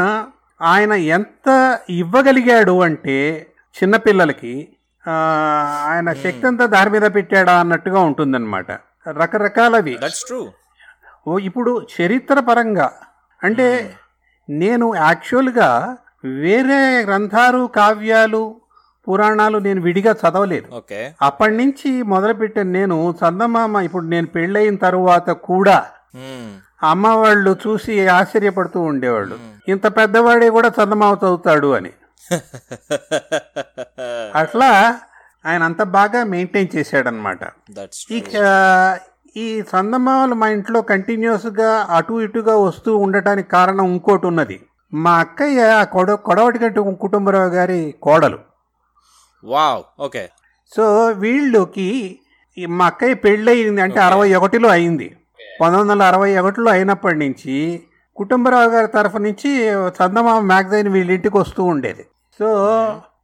ఆయన 0.61 0.93
ఎంత 0.93 1.79
ఇవ్వగలిగాడు 1.89 2.81
అంటే 2.81 3.47
చిన్నపిల్లలకి 3.75 4.67
ఆయన 5.87 6.13
శక్తి 6.13 6.47
అంతా 6.47 6.65
దారి 6.65 6.89
మీద 6.89 7.01
పెట్టాడా 7.01 7.59
అన్నట్టుగా 7.59 7.99
ఉంటుందన్నమాట. 7.99 8.71
రకరకాలవి. 9.09 9.97
ఓ 11.27 11.39
ఇప్పుడు 11.39 11.87
చరిత్ర 12.01 12.39
పరంగా 12.39 12.91
అంటే 13.43 13.93
నేను 14.49 14.95
యాక్చువల్గా 14.95 15.97
వేరే 16.25 17.01
గ్రంథాలు 17.05 17.69
కావ్యాలు 17.75 18.55
పురాణాలు 19.09 19.57
నేను 19.57 19.81
విడిగా 19.81 20.11
చదవలేదు. 20.11 20.75
అప్పటి 21.21 21.57
నుంచి 21.57 22.01
మొదలుపెట్టాను 22.01 22.71
నేను 22.71 23.15
చందమామ 23.23 23.77
ఇప్పుడు 23.77 24.05
నేను 24.05 24.27
పెళ్ళయిన 24.27 24.75
తరువాత 24.75 25.29
కూడా 25.29 25.85
అమ్మ 26.83 27.07
వాళ్ళు 27.07 27.57
చూసి 27.67 28.07
ఆశ్చర్యపడుతూ 28.07 28.81
ఉండేవాళ్ళు. 28.81 29.35
ఇంత 29.67 29.87
పెద్దవాడే 29.87 30.49
కూడా 30.49 30.67
చందమామ 30.67 31.13
చదువుతాడు 31.13 31.73
అని. 31.73 31.91
అట్లా 34.35 34.99
ఆయన 35.45 35.63
అంత 35.63 35.83
బాగా 35.97 36.23
మెయింటైన్ 36.23 36.67
చేశాడనమాట 36.75 37.39
ఈ 39.37 39.61
చందమామలు 39.61 40.33
మా 40.33 40.47
ఇంట్లో 40.47 40.81
కంటిన్యూస్గా 40.81 41.85
అటు 41.89 42.21
ఇటుగా 42.21 42.57
వస్తూ 42.57 42.97
ఉండటానికి 42.97 43.49
కారణం 43.49 43.85
ఇంకోటి 43.85 44.27
ఉన్నది. 44.27 44.61
మా 44.93 45.19
అక్కయ్య 45.19 45.79
ఆ 45.79 45.83
కొడ 45.83 46.11
కొడవటిగంటి 46.27 46.79
కుటుంబరావు 46.99 47.49
గారి 47.49 47.95
కోడలు. 48.01 48.39
వావ్ 49.43 49.83
ఓకే 49.99 50.29
సో 50.73 51.13
వీళ్ళకి 51.23 52.19
మా 52.57 52.85
అక్కయ్య 52.85 53.13
పెళ్ళయింది 53.13 53.81
అంటే 53.81 53.99
అరవై 53.99 54.33
ఒకటిలో 54.33 54.69
అయింది. 54.69 55.17
పంతొమ్మిది 55.61 55.81
వందల 55.81 56.03
అరవై 56.03 56.37
ఒకటిలో 56.37 56.71
అయినప్పటి 56.71 57.19
నుంచి 57.19 57.83
కుటుంబరావు 58.17 58.69
గారి 58.69 58.87
తరఫు 58.87 59.17
నుంచి 59.17 59.67
చందమామ 59.97 60.39
మ్యాగజైన్ 60.39 60.87
వీళ్ళ 60.87 61.11
ఇంటికి 61.11 61.37
వస్తూ 61.37 61.63
ఉండేది. 61.63 62.05
సో 62.39 62.47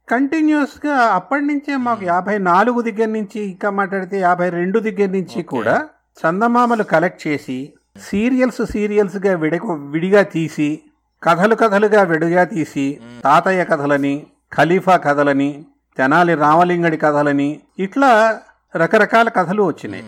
కంటిన్యూస్గా 0.08 0.94
అప్పటి 0.94 1.44
నుంచే 1.44 1.76
మాకు 1.76 2.04
యాభై 2.04 2.38
నాలుగు 2.38 2.80
దగ్గర 2.80 3.06
నుంచి 3.06 3.40
ఇంకా 3.40 3.70
మాట్లాడితే 3.70 4.20
యాభై 4.20 4.50
రెండు 4.50 4.78
దగ్గర 4.78 5.08
నుంచి 5.08 5.42
కూడా 5.42 5.88
చందమామలు 6.20 6.82
కలెక్ట్ 6.82 7.26
చేసి 7.26 7.72
సీరియల్స్ 8.08 8.72
సీరియల్స్గా 8.72 9.36
విడ 9.36 9.60
విడిగా 9.66 10.22
తీసి 10.22 10.80
కథలు 11.22 11.54
కథలుగా 11.54 12.02
విడిగా 12.02 12.44
తీసి 12.44 13.00
తాతయ్య 13.24 13.64
కథలని 13.64 14.26
ఖలీఫా 14.54 14.96
కథలని 14.96 15.64
తెనాలి 15.96 16.34
రామలింగడి 16.34 16.96
కథలని 16.96 17.60
ఇట్లా 17.78 18.40
రకరకాల 18.76 19.28
కథలు 19.28 19.62
వచ్చినాయి. 19.62 20.04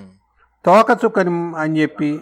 తోకచుక్కని 0.64 1.52
అని 1.58 1.80
చెప్పి 1.80 2.20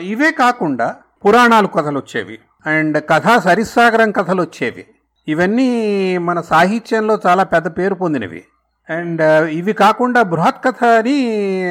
ఇవే 0.00 0.30
కాకుండా 0.30 0.96
పురాణాలు 1.24 1.66
కథలు 1.66 1.98
వచ్చేవి. 1.98 2.38
అండ్ 2.66 3.04
కథా 3.10 3.38
సరిసాగరం 3.38 4.10
కథలు 4.12 4.42
వచ్చేవి. 4.42 4.84
ఇవన్నీ 5.28 6.18
మన 6.18 6.40
సాహిత్యంలో 6.40 7.18
చాలా 7.26 7.42
పెద్ద 7.44 7.68
పేరు 7.78 7.94
పొందినవి. 7.94 8.44
అండ్ 8.90 9.22
ఇవి 9.50 9.72
కాకుండా 9.72 10.22
బృహత్ 10.22 10.64
కథ 10.64 10.84
అని 10.84 11.18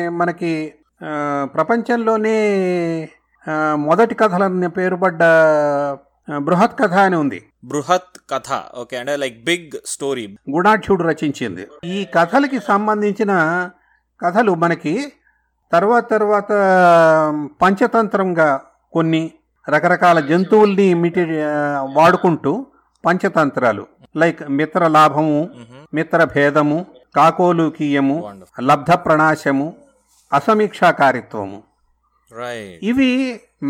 మనకి 0.10 0.74
ప్రపంచంలోనే 1.44 2.38
మొదటి 3.76 4.16
కథలని 4.16 4.70
పేరుపడ్డ 4.70 5.20
బృహత్ 6.38 6.80
కథ 6.80 6.94
అని 6.94 7.16
ఉంది. 7.16 7.44
బృహత్ 7.64 8.18
కథ. 8.30 8.62
ఓకే 8.78 8.98
అంటే 8.98 9.16
లైక్ 9.18 9.44
బిగ్ 9.46 9.78
స్టోరీ. 9.86 10.38
గుణాఢ్యుడు 10.52 11.04
రచించింది. 11.04 11.68
ఈ 11.84 12.08
కథలకి 12.16 12.60
సంబంధించిన 12.60 13.32
కథలు 14.26 14.56
మనకి 14.56 15.14
తర్వాత 15.74 16.12
తర్వాత 16.12 16.52
పంచతంత్రంగా 17.62 18.62
కొన్ని 18.92 19.32
రకరకాల 19.70 20.20
జంతువుల్ని 20.20 20.94
మిటి 20.94 21.26
వాడుకుంటూ 21.94 22.66
పంచతంత్రాలు. 23.04 23.84
లైక్ 24.16 24.42
మిత్ర 24.52 24.88
లాభము 24.94 25.38
మిత్ర 25.94 26.24
భేదము 26.32 26.78
కాకోలుకీయము 27.16 28.18
లబ్ధ 28.64 28.92
ప్రణాశము 29.04 29.68
అసమీక్షాకారిత్వము 30.32 31.60
ఇవి 32.84 33.10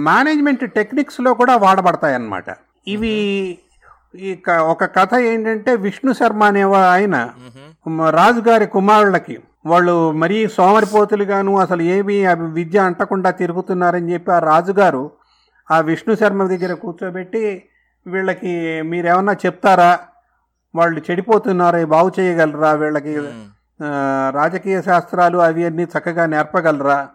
మేనేజ్మెంట్ 0.06 0.64
టెక్నిక్స్లో 0.76 1.32
కూడా 1.40 1.54
వాడబడతాయి 1.58 2.16
అన్నమాట 2.16 2.50
ఇవి 2.88 3.14
క- 4.44 4.64
ఒక 4.70 4.84
కథ 4.96 5.14
ఏంటంటే 5.28 5.72
విష్ణు 5.84 6.12
శర్మ 6.14 6.44
అనే 6.46 6.64
ఆయన 6.88 7.16
మ- 7.92 8.10
రాజుగారి 8.16 8.68
కుమారులకి 8.74 9.36
వాళ్ళు 9.66 9.94
మరీ 10.18 10.38
సోమరిపోతులుగాను 10.56 11.52
అసలు 11.60 11.84
ఏమీ 11.96 12.18
అవి 12.26 12.48
విద్య 12.54 12.80
అంటకుండా 12.88 13.32
తిరుగుతున్నారని 13.40 14.14
చెప్పి 14.14 14.32
ఆ 14.32 14.42
రాజుగారు 14.48 15.04
ఆ 15.68 15.80
విష్ణు 15.88 16.14
శర్మ 16.16 16.48
దగ్గర 16.52 16.74
కూర్చోబెట్టి 16.82 17.44
వీళ్ళకి 18.06 18.82
మీరేమన్నా 18.82 19.34
చెప్తారా? 19.46 19.92
వాళ్ళు 20.76 21.02
చెడిపోతున్నారా 21.12 21.86
బాగు 21.86 22.12
చేయగలరా? 22.20 22.72
వీళ్ళకి 22.74 23.14
రాజకీయ 24.36 24.82
శాస్త్రాలు 24.82 25.38
అవి 25.38 25.64
అన్నీ 25.66 25.84
చక్కగా 25.84 26.26
నేర్పగలరా? 26.26 27.10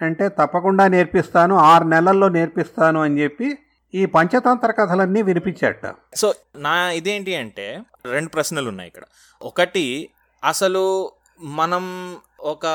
అంటే 0.00 0.28
తప్పకుండా 0.28 0.88
నేర్పిస్తాను 0.88 1.54
ఆరు 1.54 1.84
నెలల్లో 1.84 2.28
నేర్పిస్తాను 2.28 3.02
అని 3.02 3.22
చెప్పి 3.22 3.58
ఈ 3.94 4.06
పంచతంత్ర 4.06 4.70
కథలన్నీ 4.70 5.22
వినిపించాట. 5.22 5.94
సో 6.14 6.34
నా 6.56 6.90
ఇదేంటి 6.90 7.34
అంటే 7.36 7.66
రెండు 8.06 8.28
ప్రశ్నలు 8.28 8.68
ఉన్నాయి 8.68 8.88
ఇక్కడ. 8.88 9.04
ఒకటి 9.42 10.10
అసలు 10.44 11.12
మనం 11.42 12.16
ఒక 12.40 12.66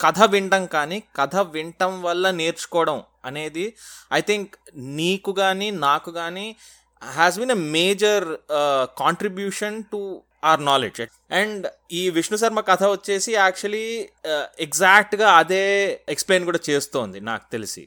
కథ 0.00 0.22
వినడం 0.22 0.66
కానీ 0.66 1.02
కథ 1.16 1.36
వినటం 1.36 2.02
వల్ల 2.02 2.30
నేర్చుకోవడం 2.30 3.02
అనేది 3.24 3.74
ఐ 4.12 4.20
థింక్ 4.20 4.52
నీకు 4.76 5.32
కానీ 5.32 5.70
నాకు 5.70 6.10
కానీ 6.10 6.56
has 7.02 7.38
been 7.40 7.54
a 7.56 7.60
major 7.76 8.26
contribution 9.02 9.78
to 9.92 10.00
our 10.50 10.60
knowledge 10.68 11.00
and 11.40 11.64
ఈ 11.92 12.02
విష్ణు 12.10 12.36
శర్మ 12.42 12.60
కథ 12.68 12.82
వచ్చేసి 12.94 13.30
యాక్చువల్లీ 13.34 13.88
ఎగ్జాక్ట్గా 14.66 15.28
uh, 15.28 15.40
అదే 15.40 15.64
ఎక్స్ప్లెయిన్ 16.14 16.46
కూడా 16.48 16.60
చేస్తోంది 16.68 17.18
నాకు 17.30 17.44
తెలిసి. 17.52 17.82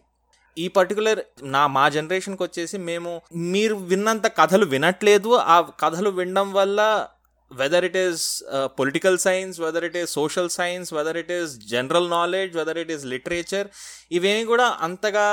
ఈ 0.57 0.65
పర్టికులర్ 0.77 1.19
నా 1.55 1.62
మా 1.67 1.86
జనరేషన్కి 1.89 2.43
వచ్చేసి 2.43 2.77
మేము 2.89 3.12
మీరు 3.53 3.75
విన్నంత 3.89 4.27
కథలు 4.39 4.65
వినట్లేదు. 4.75 5.31
ఆ 5.53 5.57
కథలు 5.84 6.12
వినడం 6.19 6.48
వల్ల 6.53 6.81
whether 7.51 7.86
it 7.88 7.98
is 7.98 8.24
political 8.79 9.17
science 9.25 9.57
whether 9.65 9.86
it 9.89 9.98
is 10.01 10.12
social 10.13 10.50
science 10.60 10.89
whether 10.93 11.17
it 11.24 11.34
is 11.39 11.51
general 11.74 12.07
knowledge 12.10 12.53
whether 12.57 12.79
it 12.84 12.93
is 12.95 13.05
literature 13.13 13.67
ఇవేమి 14.12 14.45
కూడా 14.45 14.67
అంతగా 14.81 15.27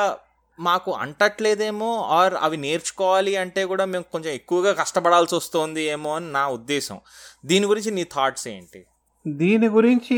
మాకు 0.61 0.93
అంటట్లేదేమో 0.93 1.97
ఆర్ 1.97 2.35
అవి 2.41 2.57
నేర్చుకోవాలి 2.57 3.37
అంటే 3.37 3.65
కూడా 3.65 3.85
మేము 3.85 4.05
కొంచెం 4.13 4.35
ఎక్కువగా 4.35 4.73
కష్టపడాల్సి 4.73 5.35
వస్తుంది 5.35 5.83
ఏమో 5.83 6.17
అని 6.17 6.33
నా 6.33 6.49
ఉద్దేశం. 6.49 7.01
దీని 7.47 7.67
గురించి 7.67 7.91
నీ 7.91 8.05
థాట్స్ 8.05 8.49
ఏంటి? 8.49 8.85
దీని 9.29 9.69
గురించి 9.69 10.17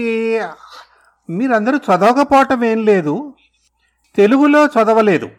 మీరందరూ 1.30 1.76
చదవకపోవటం 1.76 2.64
ఏం 2.64 2.84
లేదు. 2.84 3.34
తెలుగులో 4.16 4.66
చదవలేదు. 4.66 5.30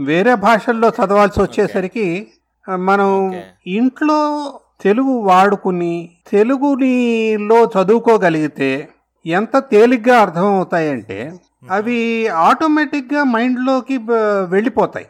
వేరే 0.00 0.34
భాషల్లో 0.34 0.88
చదవాల్సి 0.88 1.42
వచ్చేసరికి 1.42 2.32
మనం. 2.76 3.42
ఇంట్లో 3.66 4.60
తెలుగు 4.80 5.20
వాడుకుని 5.20 6.10
తెలుగునిలో 6.28 7.64
చదువుకోగలిగితే 7.64 8.88
ఎంత 9.26 9.58
తేలిగ్గా 9.58 10.18
అర్థమవుతాయంటే 10.18 11.32
అవి 11.70 12.28
ఆటోమేటిక్గా 12.28 13.24
మైండ్లోకి 13.24 13.98
వెళ్ళిపోతాయి. 14.50 15.06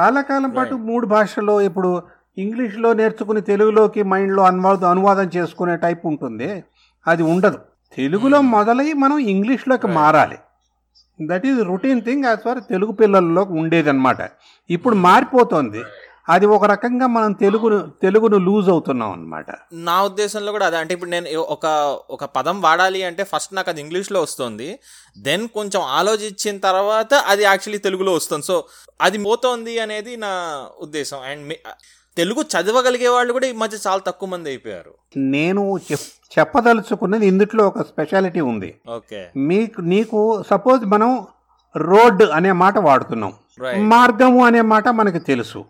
చాలా 0.00 0.20
కాలం 0.20 0.50
పాటు 0.50 0.74
మూడు 0.74 1.06
భాషల్లో 1.06 1.60
ఇప్పుడు 1.60 2.02
ఇంగ్లీష్లో 2.38 2.92
నేర్చుకుని 2.92 3.40
తెలుగులోకి 3.40 4.02
మైండ్లో 4.02 4.42
అనువాదం 4.42 4.88
అనువాదం 4.88 5.30
చేసుకునే 5.36 5.76
టైప్ 5.76 6.06
ఉంటుంది. 6.06 6.64
అది 7.06 7.22
ఉండదు. 7.22 7.58
తెలుగులో 7.96 8.40
మొదలై 8.40 8.92
మనం 8.92 9.18
ఇంగ్లీష్లోకి 9.18 9.86
మారాలి. 9.86 10.38
That 11.26 11.46
is 11.46 11.60
routine 11.60 12.02
thing 12.02 12.24
as 12.24 12.40
far 12.40 12.58
Telugu 12.70 12.92
పిల్లల్లో 12.92 13.42
ఉండేదన్నమాట. 13.42 14.16
ఇప్పుడు 14.70 14.94
మారిపోతుంది. 14.94 15.82
అది 16.28 16.46
ఒక 16.46 16.64
రకంగా 16.64 17.06
మనం 17.06 17.32
తెలుగును 17.32 17.92
తెలుగును 18.02 18.38
లూజ్ 18.38 18.68
అవుతున్నాం 18.68 19.12
అన్నమాట. 19.12 19.46
నా 19.72 20.02
ఉద్దేశంలో 20.02 20.52
కూడా 20.52 20.66
అదే. 20.66 20.76
అంటే 20.76 20.94
ఇప్పుడు 20.94 21.10
నేను 21.10 21.40
ఒక 21.40 21.66
ఒక 22.10 22.24
పదం 22.24 22.60
వాడాలి 22.60 23.02
అంటే 23.02 23.24
ఫస్ట్ 23.24 23.54
నాకు 23.54 23.70
అది 23.70 23.80
ఇంగ్లీష్లో 23.80 24.22
వస్తుంది. 24.22 24.78
దెన్ 25.18 25.48
కొంచెం 25.48 25.82
ఆలోచించిన 25.82 26.58
తర్వాత 26.58 27.14
అది 27.14 27.42
యాక్చువల్లీ 27.42 27.78
తెలుగులో 27.78 28.12
వస్తుంది. 28.12 28.46
సో 28.46 28.64
అది 29.00 29.18
పోతోంది 29.18 29.78
అనేది 29.78 30.16
నా 30.16 30.64
ఉద్దేశం. 30.80 31.20
అండ్ 31.20 31.54
తెలుగు 32.16 32.42
చదవగలిగే 32.42 33.08
వాళ్ళు 33.08 33.32
కూడా 33.32 33.46
ఈ 33.46 33.52
మధ్య 33.52 33.78
చాలా 33.86 34.00
తక్కువ 34.06 34.28
మంది 34.28 34.48
అయిపోయారు. 34.48 34.94
నేను 35.16 35.78
చెప్ 35.78 36.38
చెప్పదలుచుకున్నది 36.38 37.26
ఇందుట్లో 37.26 37.66
ఒక 37.66 37.82
స్పెషాలిటీ 37.82 38.40
ఉంది. 38.40 38.80
ఓకే 38.96 39.28
మీకు 39.36 39.80
నీకు 39.80 40.42
సపోజ్ 40.50 40.84
మనం 40.84 41.26
రోడ్ 41.76 42.22
అనే 42.22 42.52
మాట 42.52 42.78
వాడుతున్నాం. 42.78 43.32
మార్గము 43.76 44.46
అనే 44.46 44.60
మాట 44.60 44.88
మనకు 44.88 45.18
తెలుసు. 45.18 45.64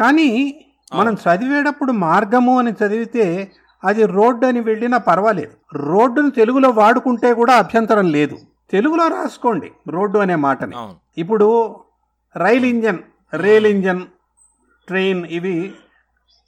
కానీ 0.00 0.28
మనం 0.94 1.14
చదివేటప్పుడు 1.14 1.92
మార్గము 1.92 2.58
అని 2.58 2.72
చదివితే 2.72 3.52
అది 3.84 4.06
రోడ్డు 4.06 4.46
అని 4.46 4.60
వెళ్ళినా 4.60 4.98
పర్వాలేదు. 4.98 5.52
రోడ్డును 5.74 6.30
తెలుగులో 6.30 6.70
వాడుకుంటే 6.70 7.34
కూడా 7.34 7.54
అభ్యంతరం 7.56 8.12
లేదు. 8.12 8.38
తెలుగులో 8.70 9.08
రాసుకోండి 9.08 9.72
రోడ్డు 9.88 10.18
అనే 10.18 10.34
మాటని. 10.34 10.76
ఇప్పుడు 11.18 11.76
rail 12.36 12.64
engine 12.64 12.98
rail 13.34 13.66
engine 13.66 14.02
train 14.86 15.26
ఇవి 15.26 15.72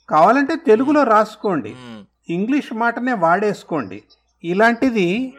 కావాలంటే 0.08 0.56
తెలుగులో 0.56 1.02
రాసుకోండి. 1.04 1.74
ఇంగ్లీష్ 2.28 2.74
మాటనే 2.74 3.12
వాడేసుకోండి. 3.12 4.02
ఇలాంటిది 4.44 5.34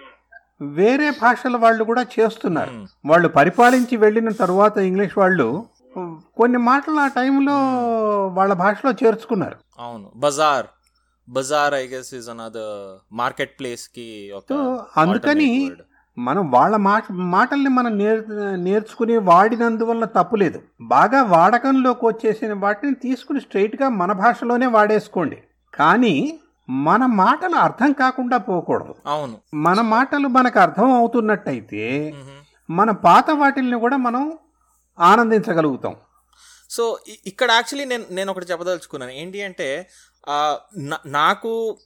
వేరే 0.62 1.10
భాషల 1.10 1.58
వాళ్ళు 1.58 1.84
కూడా 1.84 2.06
చేస్తున్నారు. 2.20 2.88
వాళ్ళు 3.06 3.28
పరిపాలించి 3.28 3.98
వెళ్ళిన 3.98 4.30
తరువాత 4.30 4.78
ఇంగ్లీష్ 4.78 5.18
వాళ్ళు 5.18 5.66
కొన్ని 6.38 6.58
మాటలు 6.58 6.96
ఆ 6.96 7.08
టైంలో 7.08 7.54
వాళ్ళ 8.28 8.54
భాషలో 8.54 8.92
చేర్చుకున్నారు. 8.92 9.56
అవును. 9.80 10.12
బజార్. 10.16 10.66
Bazar 11.30 11.74
I 11.74 11.88
guess 11.88 12.14
is 12.14 12.30
another 12.30 13.16
market 13.16 13.60
ప్లేస్కి 13.60 14.34
అందుకని. 14.98 15.72
మనం 16.18 16.52
వాళ్ళ 16.52 16.76
మాట 16.76 17.04
మాటల్ని 17.12 17.70
మనం 17.70 17.98
నేర్ 17.98 18.24
నేర్చుకుని 18.64 19.18
వాడినందువల్ల 19.18 20.06
తప్పులేదు 20.06 20.62
బాగా 20.82 21.24
వాడకంలోకి 21.24 22.06
వచ్చేసిన 22.06 22.54
వాటిని 22.54 22.94
తీసుకుని 22.94 23.42
స్ట్రైట్గా 23.42 23.90
మన 23.90 24.12
భాషలోనే 24.12 24.66
వాడేసుకోండి. 24.66 25.38
కానీ 25.74 26.40
మన 26.70 27.06
మాటలు 27.06 27.56
అర్థం 27.56 27.92
కాకుండా 27.92 28.38
పోకూడదు. 28.38 28.96
అవును. 29.06 29.38
మన 29.54 29.82
మాటలు 29.82 30.28
మనకు 30.28 30.60
అర్థం 30.60 30.92
అవుతున్నట్టయితే. 30.92 32.14
మన 32.70 32.92
పాత 32.92 33.32
వాటిల్ని 33.32 33.80
కూడా 33.80 33.98
మనం 33.98 34.38
ఆనందించగలుగుతాం. 35.00 35.96
సో 36.70 37.00
ఇక్కడ 37.28 37.52
యాక్చువల్లీ 37.52 37.86
నేను 37.86 38.06
నేను 38.12 38.32
ఒకటి 38.32 38.46
చెప్పదలుచుకున్నాను. 38.46 39.12
ఏంటి 39.12 39.42
అంటే 39.42 39.90
నాకు 41.06 41.78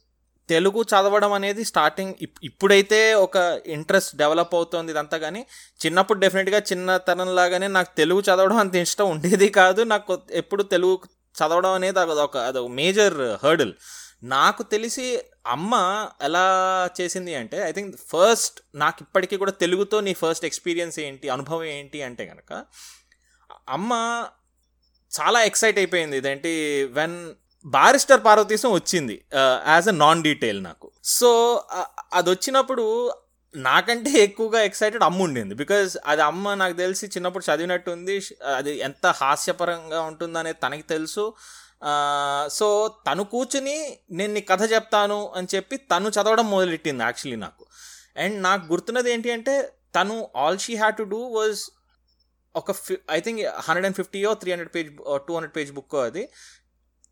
తెలుగు 0.48 0.82
చదవడం 0.82 1.32
అనేది 1.32 1.64
స్టార్టింగ్ 1.64 2.14
ఇప్- 2.22 2.40
ఇప్పుడైతే 2.42 3.14
ఒక 3.14 3.60
ఇంట్రెస్ట్ 3.66 4.16
డెవలప్ 4.16 4.54
అవుతుంది 4.54 4.92
ఇదంతా 4.92 5.18
కానీ 5.18 5.46
చిన్నప్పుడు 5.86 6.18
డెఫినెట్గా 6.18 6.58
చిన్నతనం 6.58 7.34
లాగానే 7.34 7.68
నాకు 7.68 7.96
తెలుగు 7.96 8.20
చదవడం 8.20 8.56
అంత 8.56 8.76
ఇష్టం 8.76 9.10
ఉండేది 9.10 9.48
కాదు. 9.48 9.82
నాకు 9.82 10.18
ఎప్పుడు 10.30 10.62
తెలుగు 10.62 11.00
చదవడం 11.34 11.70
అనేది 11.70 12.00
అదొక 12.00 12.36
అదొక 12.36 12.68
మేజర్ 12.68 13.46
హర్డిల్ 13.46 13.72
నాకు 14.22 14.62
తెలిసి 14.62 15.22
అమ్మ 15.46 15.74
ఎలా 16.22 16.46
చేసింది 17.00 17.34
అంటే 17.34 17.58
ఐ 17.68 17.72
థింక్ 17.72 17.92
ఫస్ట్ 17.96 18.56
నాకు 18.74 18.98
ఇప్పటికీ 19.02 19.36
కూడా 19.36 19.52
తెలుగుతో 19.52 20.00
నీ 20.00 20.14
ఫస్ట్ 20.14 20.44
ఎక్స్పీరియన్స్ 20.44 21.00
ఏంటి 21.00 21.28
అనుభవం 21.28 21.64
ఏంటి 21.64 22.02
అంటే 22.02 22.26
కనుక 22.26 22.52
అమ్మ 23.68 23.92
చాలా 25.12 25.38
ఎక్సైట్ 25.44 25.78
అయిపోయింది. 25.78 26.16
ఇదేంటి? 26.16 26.52
వెన్ 26.84 27.34
బారిస్టర్ 27.66 28.24
పార్వతీశం 28.24 28.70
వచ్చింది 28.72 29.24
uh, 29.32 29.56
as 29.66 29.88
a 29.88 29.92
non 29.92 30.22
detail 30.22 30.60
నాకు. 30.64 30.90
సో 31.04 31.30
అది 32.12 32.30
వచ్చినప్పుడు 32.30 32.84
నాకంటే 33.54 34.10
ఎక్కువగా 34.10 34.60
ఎక్సైటెడ్ 34.62 35.02
అమ్మ 35.02 35.22
ఉండింది. 35.22 35.54
బికాజ్ 35.54 35.98
అది 36.06 36.22
అమ్మ 36.22 36.54
నాకు 36.54 36.76
తెలిసి 36.76 37.06
చిన్నప్పుడు 37.06 37.44
చదివినట్టు 37.50 37.90
ఉంది 37.90 38.16
అది 38.56 38.72
ఎంత 38.78 39.06
హాస్యపరంగా 39.06 40.00
ఉంటుందనేది 40.00 40.58
తనకి 40.66 40.82
తెలుసు. 40.82 41.24
సో 42.50 42.94
తను 43.06 43.24
కూర్చుని 43.24 43.98
నేను 44.10 44.32
నీ 44.32 44.40
కథ 44.40 44.72
చెప్తాను 44.72 45.32
అని 45.36 45.46
చెప్పి 45.54 45.76
తను 45.76 46.08
చదవడం 46.08 46.50
మొదలెట్టింది 46.50 47.02
యాక్చువల్లీ 47.02 47.36
నాకు. 47.36 47.66
అండ్ 48.16 48.42
నాకు 48.42 48.72
గుర్తున్నది 48.72 49.10
ఏంటి 49.12 49.30
అంటే 49.30 49.72
తను 49.94 50.28
all 50.36 50.58
she 50.58 50.76
had 50.76 50.96
to 50.96 51.02
do 51.02 51.16
was 51.16 51.60
ఒక 52.56 52.74
I 53.10 53.20
think 53.20 53.40
hundred 53.46 53.86
and 53.86 53.96
ఫిఫ్టీయో 53.96 54.34
three 54.34 54.50
hundred 54.52 54.74
page 54.74 54.88
two 55.28 55.34
hundred 55.34 55.56
page 55.56 55.72
book 55.72 55.94
అది. 55.94 56.28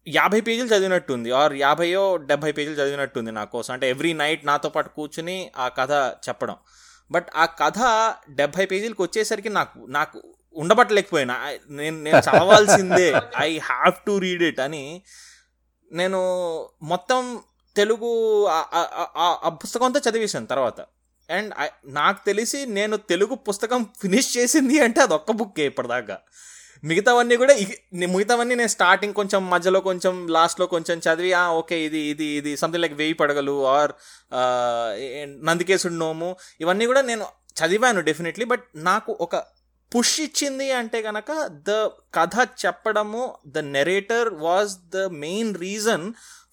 యాభై 0.09 0.40
పేజీలు 0.40 0.66
చదివినట్టుంది 0.66 1.31
ఆర్ 1.31 1.55
యాభైయో 1.55 2.16
డెబ్బై 2.16 2.52
పేజీలు 2.52 2.74
చదివినట్టుంది 2.74 3.33
నా 3.33 3.44
కోసం. 3.44 3.74
అంటే 3.74 3.90
ఎవ్రీ 3.90 4.12
నైట్ 4.12 4.46
నాతో 4.46 4.68
పాటు 4.68 4.88
కూర్చుని 4.88 5.52
ఆ 5.57 5.68
కథ 5.68 5.92
చెప్పడం. 6.29 6.57
బట్ 7.11 7.29
ఆ 7.37 7.44
కథ 7.44 7.81
డెబ్బై 8.31 8.66
పేజీలకు 8.66 9.02
వచ్చేసరికి 9.02 9.48
నాకు 9.48 9.87
నాకు 9.88 10.35
ఉండబట్టలేకపోయినా. 10.57 11.55
నేను 11.69 12.03
నేను 12.03 12.19
చదవాల్సిందే. 12.19 13.21
I 13.38 13.59
have 13.59 13.92
to 14.07 14.19
read 14.19 14.42
it 14.42 14.61
అని 14.61 15.03
నేను 15.92 16.19
మొత్తం 16.83 17.40
తెలుగు 17.77 18.45
ఆ- 18.47 19.38
ఆ 19.45 19.49
పుస్తకంతో 19.49 20.11
చదివేశాను 20.11 20.47
తర్వాత. 20.47 20.81
అండ్ 21.31 21.55
నాకు 21.87 22.27
తెలిసి 22.27 22.66
నేను 22.66 22.97
తెలుగు 22.97 23.35
పుస్తకం 23.35 23.87
ఫినిష్ 24.01 24.38
చేసింది 24.38 24.81
అంటే 24.81 25.01
అది 25.01 25.14
ఒక్క 25.14 25.33
బుక్కే 25.33 25.66
ఇప్పటిదాకా. 25.66 26.19
మిగతావన్నీ 26.85 27.37
కూడా 27.37 27.55
మిగతావన్నీ 27.95 28.55
నేను 28.55 28.69
స్టార్టింగ్ 28.69 29.14
కొంచెం 29.14 29.51
మధ్యలో 29.51 29.81
కొంచెం 29.81 30.29
లాస్ట్లో 30.29 30.66
కొంచెం 30.66 30.99
చదివి 30.99 31.33
ఆ 31.33 31.49
ఓకే 31.49 31.81
ఇది 31.81 31.99
ఇది 31.99 32.25
ఇది 32.25 32.57
సంథింగ్ 32.57 32.83
లైక్ 32.83 32.95
వేయి 32.95 33.12
పడగలు 33.12 33.66
ఆర్ 33.66 33.92
నందికేశుడు 35.45 35.92
నోము. 35.92 36.37
ఇవన్నీ 36.61 36.87
కూడా 36.87 37.01
నేను 37.01 37.27
చదివాను 37.64 38.01
డెఫినెట్లీ 38.01 38.45
బట్ 38.45 38.64
నాకు 38.75 39.19
ఒక 39.21 39.56
పుష్ 39.92 40.14
ఇచ్చింది 40.20 40.66
అంటే 40.72 40.99
గనక 41.03 41.31
ద 41.68 41.72
కథ 42.14 42.35
చెప్పడము 42.64 43.22
the 43.46 43.59
narrator 43.77 44.29
was 44.40 44.72
the 44.90 45.05
main 45.25 45.53
reason 45.59 46.07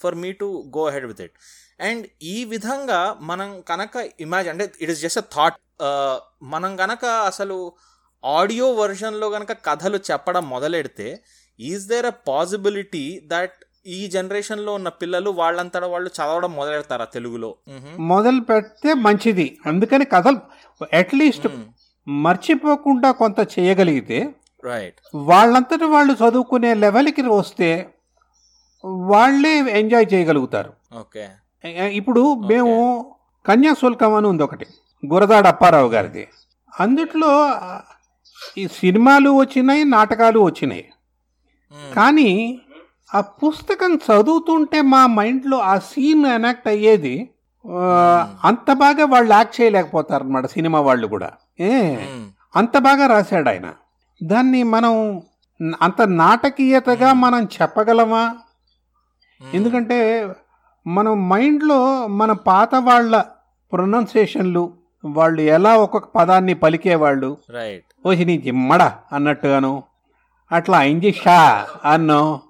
for 0.04 0.16
me 0.16 0.32
to 0.34 0.48
go 0.78 0.84
ahead 0.88 1.06
with 1.06 1.22
it. 1.22 1.36
And 1.80 2.04
ఈ 2.26 2.38
విధంగా 2.46 3.00
మనం 3.22 3.50
కనుక 3.62 3.96
ఇమాజిన్ 4.20 4.54
అంటే 4.54 4.66
it 4.82 4.92
is 4.92 5.02
just 5.02 5.22
a 5.24 5.26
thought 5.36 5.60
మనం 6.46 6.72
గనక 6.80 7.04
అసలు 7.32 7.58
ఆడియో 8.24 8.68
వర్షన్లో 8.74 9.30
గనక 9.30 9.52
కథలు 9.66 10.00
చెప్పడం 10.12 10.44
మొదలెడితే 10.50 11.08
is 11.60 11.86
there 11.88 12.06
a 12.06 12.16
possibility 12.28 13.06
that 13.26 13.58
ఈ 13.96 14.08
జనరేషన్లో 14.08 14.74
ఉన్న 14.74 14.90
పిల్లలు 15.02 15.30
వాళ్ళంతటా 15.40 15.88
వాళ్ళు 15.88 16.10
చదవడం 16.10 16.52
మొదలెడతారా 16.56 17.06
తెలుగులో? 17.16 17.50
మొదలు 18.12 18.42
పెడితే 18.42 18.94
మంచిది. 19.06 19.48
అందుకని 19.66 20.06
కథలు 20.06 20.40
అట్లీస్ట్ 20.96 21.48
మర్చిపోకుండా 22.08 23.10
కొంత 23.20 23.40
చేయగలిగితే 23.54 24.20
రైట్ 24.64 25.00
వాళ్ళంతట 25.28 25.84
వాళ్ళు 25.94 26.14
చదువుకునే 26.22 26.72
లెవెల్కి 26.84 27.22
వస్తే 27.32 27.70
వాళ్ళే 29.08 29.52
ఎంజాయ్ 29.80 30.08
చేయగలుగుతారు. 30.14 30.72
ఓకే 30.94 31.26
ఇప్పుడు 31.92 32.22
మేము 32.50 32.74
కన్యాశుల్కం 33.46 34.14
అని 34.14 34.28
ఉంది 34.28 34.44
ఒకటి 34.44 34.66
గురదాడ 35.04 35.46
అప్పారావు 35.48 35.90
గారిది. 35.90 36.24
అందుట్లో 36.74 37.32
ఈ 38.58 38.68
సినిమాలు 38.78 39.30
వచ్చినాయి 39.38 39.84
నాటకాలు 39.90 40.40
వచ్చినాయి. 40.40 40.86
కానీ 41.94 42.30
ఆ 43.10 43.22
పుస్తకం 43.42 43.92
చదువుతుంటే 44.08 44.82
మా 44.94 45.02
మైండ్లో 45.18 45.58
ఆ 45.66 45.76
సీన్ 45.90 46.26
ఎనాక్ట్ 46.34 46.68
అయ్యేది 46.68 47.16
ఆ, 47.66 47.82
అంత 48.44 48.72
బాగా 48.80 49.04
వాళ్ళు 49.06 49.32
యాక్ట్ 49.34 49.58
చేయలేకపోతారు 49.60 50.24
అనమాట 50.24 50.46
సినిమా 50.48 50.80
వాళ్ళు 50.82 51.08
కూడా. 51.08 51.30
ఏ 51.60 52.06
అంత 52.56 52.78
బాగా 52.78 53.08
రాశాడు 53.08 53.50
ఆయన 53.50 53.74
దాన్ని 54.24 54.64
మనం 54.64 55.22
అంత 55.82 56.02
నాటకీయతగా 56.02 57.14
మనం 57.14 57.46
చెప్పగలమా? 57.46 58.36
ఎందుకంటే 59.54 60.30
మనం 60.88 61.30
మైండ్లో 61.30 62.08
మన 62.08 62.32
పాత 62.32 62.76
వాళ్ళ 62.76 63.24
ప్రొనౌన్సియేషన్లు 63.74 64.74
వాళ్ళు 65.06 65.42
ఎలా 65.42 65.78
ఒక్కొక్క 65.78 66.10
పదాన్ని 66.10 66.54
పలికేవాళ్ళు. 66.54 67.38
రైట్. 67.50 67.84
ఓసి 68.06 68.26
నీ 68.26 68.38
జిమ్మడ 68.38 68.92
అన్నట్టుగాను 69.12 69.84
అట్లా 70.52 70.78
అయింది 70.78 71.12
షా 71.12 71.68
అన్నో 71.86 72.42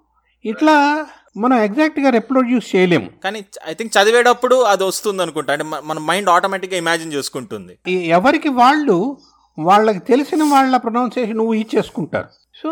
ఇట్లా 0.46 1.08
మనం 1.38 1.60
ఎగ్జాక్ట్గా 1.60 2.10
రిప్రొడ్యూస్ 2.10 2.76
చేయలేము. 2.76 3.10
కానీ 3.24 3.46
ఐ 3.68 3.74
థింక్ 3.74 3.94
చదివేటప్పుడు 3.98 4.56
అది 4.56 4.84
వస్తుంది 4.84 5.22
అనుకుంటా 5.22 5.54
అంటే 5.54 5.66
మన- 5.84 6.02
మైండ్ 6.02 6.30
ఆటోమేటిక్గా 6.30 6.78
ఇమాజిన్ 6.78 7.14
చేసుకుంటుంది. 7.14 7.78
ఎవరికి 7.92 8.50
వాళ్ళు 8.50 9.18
వాళ్ళకి 9.60 10.00
తెలిసిన 10.00 10.44
వాళ్ళ 10.44 10.78
ప్రొనౌన్సియేషన్ 10.78 11.40
ఊహించేసుకుంటారు 11.40 12.28
సో 12.64 12.70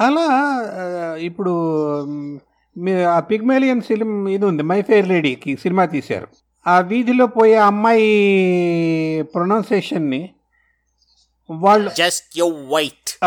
అలా 0.00 0.28
ఇప్పుడు 1.20 1.52
ఆ 3.08 3.20
పిగ్మేలియన్ 3.20 3.82
ఫిలిం 3.82 4.28
ఇది 4.28 4.44
ఉంది 4.44 4.62
మై 4.62 4.82
ఫెయిర్ 4.82 5.08
లేడీకి 5.08 5.56
సినిమా 5.56 5.84
తీశారు. 5.84 6.28
ఆ 6.66 6.80
వీధిలో 6.80 7.26
పోయే 7.26 7.54
అమ్మాయి 7.54 9.22
ప్రొనౌన్సియేషన్ని 9.22 10.30
వాళ్ళు 11.50 11.90
జస్ట్ 11.90 12.38
యో 12.38 12.46
వైట్ 12.46 13.24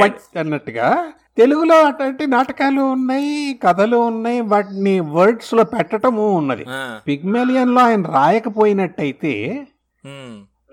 what 0.00 0.40
అన్నట్టుగా 0.40 1.12
తెలుగులో 1.38 1.82
అటువంటి 1.84 2.26
నాటకాలు 2.26 2.80
ఉన్నాయి 2.80 3.60
కథలు 3.64 3.96
ఉన్నాయి 3.96 4.40
వాటిని 4.40 5.00
వర్డ్స్లో 5.00 5.64
పెట్టటము 5.64 6.36
ఉన్నది. 6.36 6.64
పిగ్మేలియన్లో 7.06 7.80
ఆయన 7.80 8.02
రాయకపోయినట్టయితే 8.06 9.66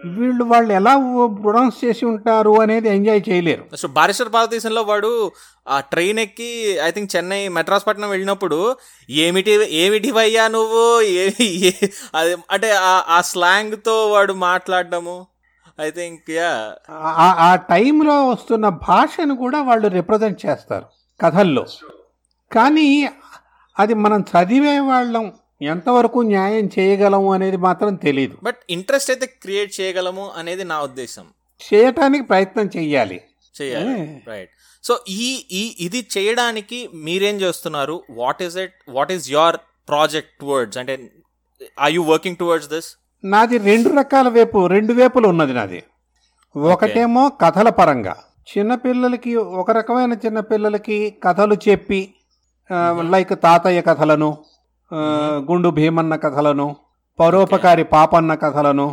వీళ్ళు 0.06 0.44
వాళ్ళు 0.44 0.74
ఎలా 0.74 0.96
ప్రొనౌన్స్ 1.44 1.86
చేసి 1.86 2.06
ఉంటారు 2.06 2.62
అనేది 2.62 2.90
ఎంజాయ్ 2.90 3.22
చేయలేరు. 3.30 3.76
సో 3.76 3.88
బారిస్టర్ 3.88 4.30
భారతదేశంలో 4.30 4.82
వాడు 4.82 5.32
ఆ 5.70 5.80
ట్రైన్ 5.80 6.20
ఎక్కి 6.20 6.78
ఐ 6.84 6.92
థింక్ 6.92 7.16
చెన్నై 7.16 7.48
మెడ్రాస్ 7.48 7.88
పట్నం 7.88 8.10
వెళ్ళినప్పుడు 8.10 8.76
ఏమిటి 9.10 9.52
ఏమిటి 9.76 10.12
వయ్యా 10.12 10.48
నువ్వు? 10.48 11.02
అది 12.16 12.36
అంటే 12.52 12.72
ఆ- 12.72 13.04
ఆ 13.10 13.22
స్లాంగ్తో 13.22 14.08
వాడు 14.08 14.34
మాట్లాడడము. 14.34 15.28
ఐ 15.82 15.90
థింక్ 15.92 16.30
యా 16.32 16.52
ఆ- 17.18 17.36
ఆ 17.42 17.56
టైంలో 17.70 18.28
వస్తున్న 18.28 18.70
భాషను 18.84 19.36
కూడా 19.36 19.62
వాళ్ళు 19.62 19.88
రిప్రజెంట్ 19.90 20.46
చేస్తారు 20.46 20.88
కథల్లో. 21.20 21.64
కానీ 22.52 22.88
అది 23.78 23.94
మనం 23.96 24.20
చదివే 24.32 24.80
వాళ్ళం 24.88 25.26
ఎంతవరకు 25.64 26.20
న్యాయం 26.28 26.66
చేయగలము 26.68 27.34
అనేది 27.34 27.58
మాత్రం 27.58 27.96
తెలియదు 27.96 28.36
బట్ 28.44 28.62
ఇంట్రెస్ట్ 28.70 29.12
అయితే 29.12 29.26
క్రియేట్ 29.44 29.72
చేయగలము 29.80 30.26
అనేది 30.36 30.64
నా 30.64 30.82
ఉద్దేశం. 30.82 31.26
చేయటానికి 31.62 32.26
ప్రయత్నం 32.26 32.70
చేయాలి 32.78 33.20
Eh. 33.56 34.04
రైట్ 34.28 34.52
సో 34.84 34.94
ఈ 35.16 35.26
ఈ 35.52 35.76
ఇది 35.80 36.08
చేయడానికి 36.16 36.78
మీరేం 37.06 37.36
చేస్తున్నారు? 37.36 37.96
What 38.12 38.44
is 38.44 38.58
it 38.58 38.76
what 38.90 39.12
is 39.12 39.26
your 39.32 39.58
project 39.90 40.34
towards 40.40 40.78
అంటే 40.78 40.94
I 41.82 41.90
you 41.94 42.02
working 42.04 42.38
towards 42.38 42.70
this 42.70 42.90
నాది 43.24 43.58
రెండు 43.58 43.90
రకాల 43.90 44.28
వైపు 44.28 44.60
రెండు 44.68 44.94
వైపులు 44.94 45.28
ఉన్నది 45.28 45.54
నాది. 45.54 45.84
ఒకటేమో 46.56 47.24
కథల 47.42 47.70
పరంగా. 47.70 48.16
చిన్నపిల్లలకి 48.52 49.36
ఒక 49.36 49.72
రకమైన 49.72 50.14
చిన్నపిల్లలకి 50.14 50.98
కథలు 51.24 51.56
చెప్పి 51.70 52.00
లైక్ 53.10 53.34
తాతయ్య 53.44 53.82
కథలను 53.82 54.38
గుండు 55.50 55.70
భీమన్న 55.70 56.16
కథలను 56.16 56.76
పరోపకారి 57.20 57.84
పాపన్న 57.84 58.34
కథలను 58.36 58.88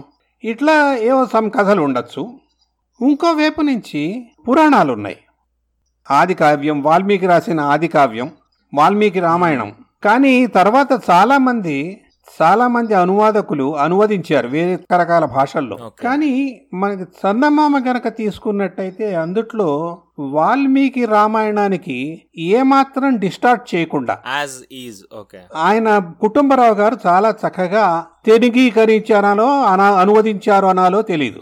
ఇట్లా 0.45 0.97
ఏవో 0.97 1.23
సమ్ 1.27 1.51
కథలు 1.51 1.83
ఉండొచ్చు. 1.83 2.23
ఇంకో 3.01 3.31
వైపు 3.33 3.61
నుంచి 3.61 4.03
పురాణాలు 4.49 4.93
ఉన్నాయి 4.93 5.19
ఆది 6.11 6.35
కావ్యం 6.35 6.83
వాల్మీకి 6.83 7.27
రాసిన 7.27 7.61
ఆది 7.61 7.89
కావ్యం 7.89 8.29
వాల్మీకి 8.75 9.21
రామాయణం. 9.21 9.73
కానీ 10.05 10.47
తర్వాత 10.47 10.93
చాలామంది 11.11 11.79
చాలామంది 12.41 12.95
అనువాదకులు 12.95 13.77
అనువదించారు 13.77 14.49
వేరే 14.49 14.75
రకరకాల 14.75 15.25
భాషల్లో. 15.25 15.77
కానీ 16.03 16.61
మనకి 16.75 17.03
చందమామ 17.03 17.79
గనక 17.89 18.09
తీసుకున్నట్టయితే 18.17 19.15
అందుట్లో 19.15 19.99
వాల్మీకి 20.19 21.05
రామాయణానికి 21.05 22.23
ఏమాత్రం 22.39 23.17
డిస్టార్ట్ 23.17 23.75
చేయకుండా 23.75 24.19
ఆయన 25.57 25.99
కుటుంబరావు 25.99 26.75
గారు 26.75 26.99
చాలా 27.07 27.35
చక్కగా 27.47 28.07
తెలుగీకరించారనో 28.27 29.63
అనా 29.63 29.89
అనువదించారు 29.95 30.67
అనాలో 30.67 31.03
తెలియదు 31.03 31.41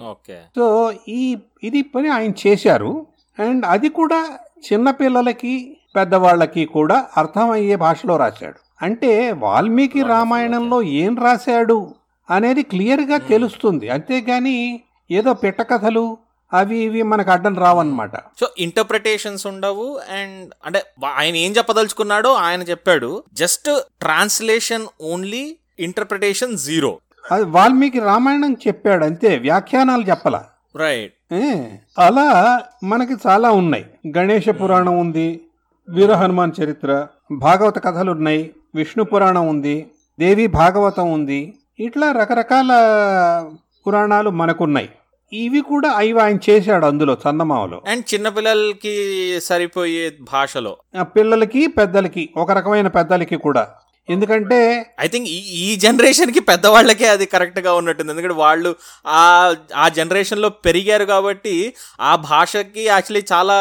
సో 0.56 0.92
ఈ 1.08 1.36
ఇది 1.64 1.82
పని 1.82 2.08
ఆయన 2.08 2.32
చేశారు. 2.46 3.06
అండ్ 3.38 3.66
అది 3.66 3.88
కూడా 3.88 4.26
చిన్నపిల్లలకి 4.72 5.76
పెద్దవాళ్ళకి 5.96 6.64
కూడా 6.64 7.06
అర్థమయ్యే 7.16 7.76
భాషలో 7.76 8.16
రాశాడు. 8.16 8.65
అంటే 8.82 9.32
వాల్మీకి 9.32 10.02
రామాయణంలో 10.02 10.82
ఏం 10.82 11.16
రాశాడు 11.16 11.94
అనేది 12.30 12.62
క్లియర్గా 12.62 13.16
తెలుస్తుంది. 13.16 13.88
అంతేగాని 13.88 14.80
ఏదో 15.10 15.32
పిట్ట 15.34 15.62
కథలు 15.62 16.18
అవి 16.52 16.78
ఇవి 16.78 17.02
మనకు 17.02 17.30
అడ్డం 17.30 17.54
రావన్నమాట. 17.58 18.16
సో 18.40 18.46
ఇంటర్ప్రిటేషన్స్ 18.58 19.46
ఉండవు 19.46 20.00
అండ్ 20.10 20.52
అంటే 20.66 20.82
ఆయన 21.14 21.36
ఏం 21.36 21.52
చెప్పదలుచుకున్నాడో 21.52 22.32
ఆయన 22.32 22.62
చెప్పాడు. 22.62 23.22
Just 23.32 23.70
translation 24.00 24.86
only 25.00 25.56
interpretation 25.80 26.58
zero 26.58 26.98
అది 27.32 27.44
వాల్మీకి 27.44 28.00
రామాయణం 28.00 28.52
చెప్పాడు 28.66 29.04
అంతే 29.04 29.38
వ్యాఖ్యానాలు 29.38 30.02
చెప్పలా. 30.02 30.44
రైట్ 30.76 31.12
అలా 31.98 32.28
మనకి 32.84 33.14
చాలా 33.26 33.50
ఉన్నాయి. 33.50 33.86
గణేష 34.18 34.48
పురాణం 34.48 34.98
ఉంది 34.98 35.40
వీర 35.88 36.12
హనుమాన్ 36.12 36.52
చరిత్ర 36.60 37.06
భాగవత 37.32 37.78
కథలు 37.84 38.10
ఉన్నాయి. 38.10 38.52
విష్ణు 38.76 39.04
పురాణం 39.04 39.48
ఉంది 39.48 39.86
దేవి 40.20 40.46
భాగవతం 40.46 41.12
ఉంది 41.12 41.54
ఇట్లా 41.80 42.12
రకరకాల 42.12 42.70
పురాణాలు 43.86 44.30
మనకున్నాయి. 44.30 44.88
ఇవి 45.32 45.60
కూడా 45.60 45.88
అవి 45.90 46.20
ఆయన 46.20 46.38
చేశాడు 46.50 46.86
అందులో 46.86 47.16
చందమామలో. 47.24 47.82
అండ్ 47.88 48.14
చిన్నపిల్లలకి 48.14 48.94
సరిపోయే 49.40 50.12
భాషలో. 50.32 50.76
పిల్లలకి 51.02 51.66
పెద్దలకి 51.66 52.28
ఒక 52.36 52.50
రకమైన 52.50 52.88
పెద్దలకి 52.88 53.36
కూడా. 53.36 53.68
ఎందుకంటే 54.08 54.58
ఐ 55.04 55.06
థింక్ 55.12 55.28
ఈ 55.28 55.38
ఈ 55.64 55.76
జనరేషన్కి 55.84 56.40
పెద్దవాళ్ళకే 56.50 57.06
అది 57.14 57.26
కరెక్ట్గా 57.26 57.72
ఉన్నట్టుంది. 57.74 58.12
ఎందుకంటే 58.12 58.36
వాళ్ళు 58.44 58.70
ఆ 59.18 59.22
ఆ 59.84 59.86
జనరేషన్లో 59.98 60.48
పెరిగారు 60.66 61.04
కాబట్టి 61.04 61.54
ఆ 62.00 62.12
భాషకి 62.30 62.82
యాక్చువల్లీ 62.84 63.24
చాలా 63.32 63.56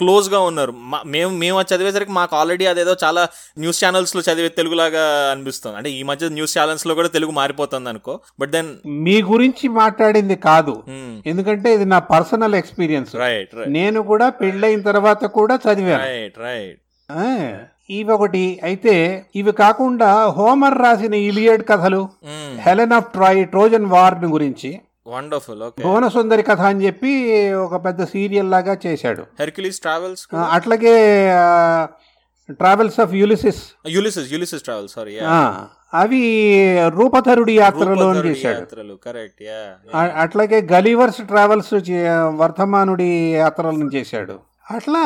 క్లోజ్గా 0.00 0.40
ఉన్నారు. 0.40 0.74
మేము 1.14 1.30
మేము 1.44 1.62
చదివేసరికి 1.72 2.12
మాకు 2.20 2.36
ఆల్రెడీ 2.36 2.66
అదేదో 2.72 2.96
చాలా 3.04 3.24
న్యూస్ 3.58 3.82
ఛానల్స్లో 3.84 4.22
చదివే 4.28 4.50
తెలుగులాగా 4.58 5.04
అనిపిస్తుంది. 5.34 5.76
అంటే 5.76 5.92
ఈ 5.98 6.02
మధ్య 6.10 6.28
న్యూస్ 6.38 6.56
ఛానల్స్లో 6.58 6.94
కూడా 6.94 7.12
తెలుగు 7.16 7.34
మారిపోతుంది 7.40 7.90
అనుకో. 7.94 8.16
బట్ 8.40 8.52
దెన్ 8.56 8.70
మీ 9.06 9.16
గురించి 9.32 9.68
మాట్లాడింది 9.82 10.36
కాదు. 10.48 10.76
ఎందుకంటే 11.32 11.68
ఇది 11.78 11.88
నా 11.94 12.00
పర్సనల్ 12.14 12.56
ఎక్స్పీరియన్స్ 12.62 13.14
రైట్ 13.24 13.54
నేను 13.78 14.02
కూడా 14.12 14.28
పెళ్ళైన 14.42 14.80
తర్వాత 14.90 15.24
కూడా 15.38 15.56
చదివాను. 15.66 16.02
రైట్ 16.04 16.38
రైట్ 16.48 16.78
ఇవి 17.90 18.12
ఒకటి 18.12 18.60
అయితే 18.62 18.94
ఇవి 19.34 19.52
కాకుండా 19.52 20.08
హోమర్ 20.26 20.78
రాసిన 20.78 21.14
ఇలియడ్ 21.14 21.62
కథలు 21.68 22.08
Helen 22.66 22.92
of 22.92 23.12
Troy 23.12 23.46
Trojan 23.46 23.86
war 23.86 24.16
గురించి. 24.24 24.80
వండర్ఫుల్ 25.06 25.62
భువన 25.84 26.08
సుందరి 26.08 26.42
కథ 26.42 26.60
అని 26.60 26.86
చెప్పి 26.86 27.12
ఒక 27.52 27.84
పెద్ద 27.84 28.04
సీరియల్ 28.04 28.50
లాగా 28.50 28.76
చేశాడు. 28.86 29.22
హెర్క్యులీస్ 29.38 29.80
ట్రావెల్స్ 29.80 30.26
అట్లాగే 30.34 30.94
travels 32.50 33.00
of 33.00 33.14
Ulysses. 33.14 33.62
Ulysses 33.88 34.32
Ulysses 34.32 34.62
travels 34.62 34.94
sorry 34.94 35.18
అవి 35.94 36.22
రూపధరుడి 36.88 37.58
యాత్రలో 37.58 38.08
చేశాడు. 38.24 38.94
కరెక్ట్ 39.04 39.42
అట్లాగే 40.24 40.60
గలీవర్స్ 40.72 41.20
ట్రావెల్స్ 41.26 41.74
వర్ధమానుడి 42.40 43.10
యాత్రలను 43.34 43.90
చేశాడు. 43.94 44.38
అట్లా 44.70 45.04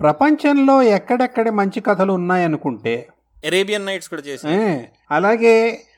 ప్రపంచంలో 0.00 0.82
ఎక్కడెక్కడ 0.82 1.48
మంచి 1.50 1.80
కథలు 1.80 2.12
ఉన్నాయనుకుంటే 2.12 3.08
అరేబియన్ 3.46 3.86
నైట్స్ 3.86 4.08
కూడా 4.08 4.22
చేసి 4.22 4.54
అలాగే 5.10 5.54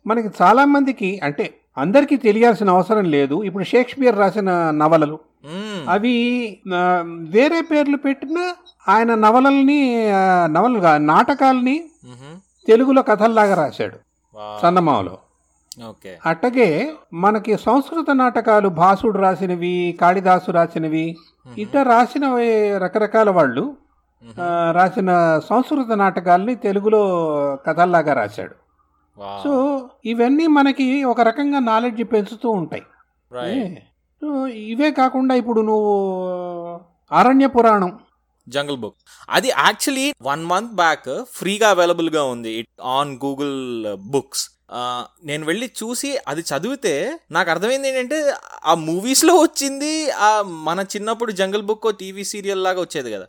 మనకి 0.06 0.28
చాలా 0.42 0.64
మందికి 0.64 1.20
అంటే 1.22 1.54
అందరికీ 1.78 2.16
తెలియాల్సిన 2.16 2.70
అవసరం 2.70 3.04
లేదు 3.04 3.42
ఇప్పుడు 3.42 3.64
షేక్స్పియర్ 3.64 4.18
రాసిన 4.18 4.70
నవలలు. 4.70 5.18
అవి 5.88 6.14
వేరే 7.28 7.60
పేర్లు 7.60 7.96
పెట్టిన 7.96 8.38
ఆయన 8.88 9.14
నవలల్ని 9.14 9.80
నవలుగా 10.46 10.98
నాటకాల్ని. 10.98 11.76
తెలుగులో 12.68 13.02
కథల్లాగా 13.02 13.54
రాశాడు. 13.54 13.98
చందమామలో 14.62 15.18
ఓకే 15.88 16.18
అట్టగే 16.26 16.68
మనకి 17.12 17.56
సంస్కృత 17.56 18.10
నాటకాలు 18.10 18.68
భాసుడు 18.68 19.18
రాసినవి 19.18 19.98
కాళిదాసు 20.00 20.50
రాసినవి 20.50 21.16
ఇట్లా 21.58 21.82
రాసిన 21.82 22.24
రకరకాల 22.82 23.30
వాళ్ళు 23.30 23.64
రాసిన 24.72 25.10
సంస్కృత 25.50 25.92
నాటకాల్ని 26.02 26.54
తెలుగులో 26.64 27.02
కథల్లాగా 27.66 28.12
రాశాడు. 28.12 28.54
సో 29.44 29.52
ఇవన్నీ 30.04 30.46
మనకి 30.46 30.86
ఒక 31.04 31.20
రకంగా 31.20 31.60
నాలెడ్జ్ 31.70 32.02
పెంచుతూ 32.12 32.48
ఉంటాయి. 32.60 32.84
ఇవే 34.72 34.90
కాకుండా 34.90 35.34
ఇప్పుడు 35.34 35.60
నువ్వు 35.60 35.92
అరణ్య 37.12 37.46
పురాణం. 37.46 37.92
జంగల్ 38.46 38.76
బుక్ 38.76 38.96
అది 39.30 39.48
యాక్చువల్లీ 39.48 40.06
వన్ 40.22 40.44
మంత్ 40.44 40.72
బ్యాక్ 40.72 41.10
ఫ్రీగా 41.32 41.68
అవైలబుల్గా 41.70 42.22
ఉంది 42.24 42.54
ఆన్ 42.96 43.12
గూగుల్ 43.24 43.58
బుక్స్ 44.12 44.44
నేను 45.24 45.44
వెళ్ళి 45.46 45.66
చూసి 45.80 46.10
అది 46.28 46.42
చదివితే 46.50 46.94
నాకు 47.30 47.50
అర్థమైంది 47.50 47.88
ఏంటంటే 47.88 48.18
ఆ 48.64 48.74
మూవీస్లో 48.88 49.34
వచ్చింది 49.34 49.92
ఆ 50.10 50.30
మన 50.68 50.80
చిన్నప్పుడు 50.94 51.32
జంగల్ 51.32 51.66
బుక్ 51.70 51.88
టీవీ 52.00 52.24
సీరియల్ 52.24 52.64
లాగా 52.64 52.80
వచ్చేది 52.80 53.10
కదా. 53.12 53.26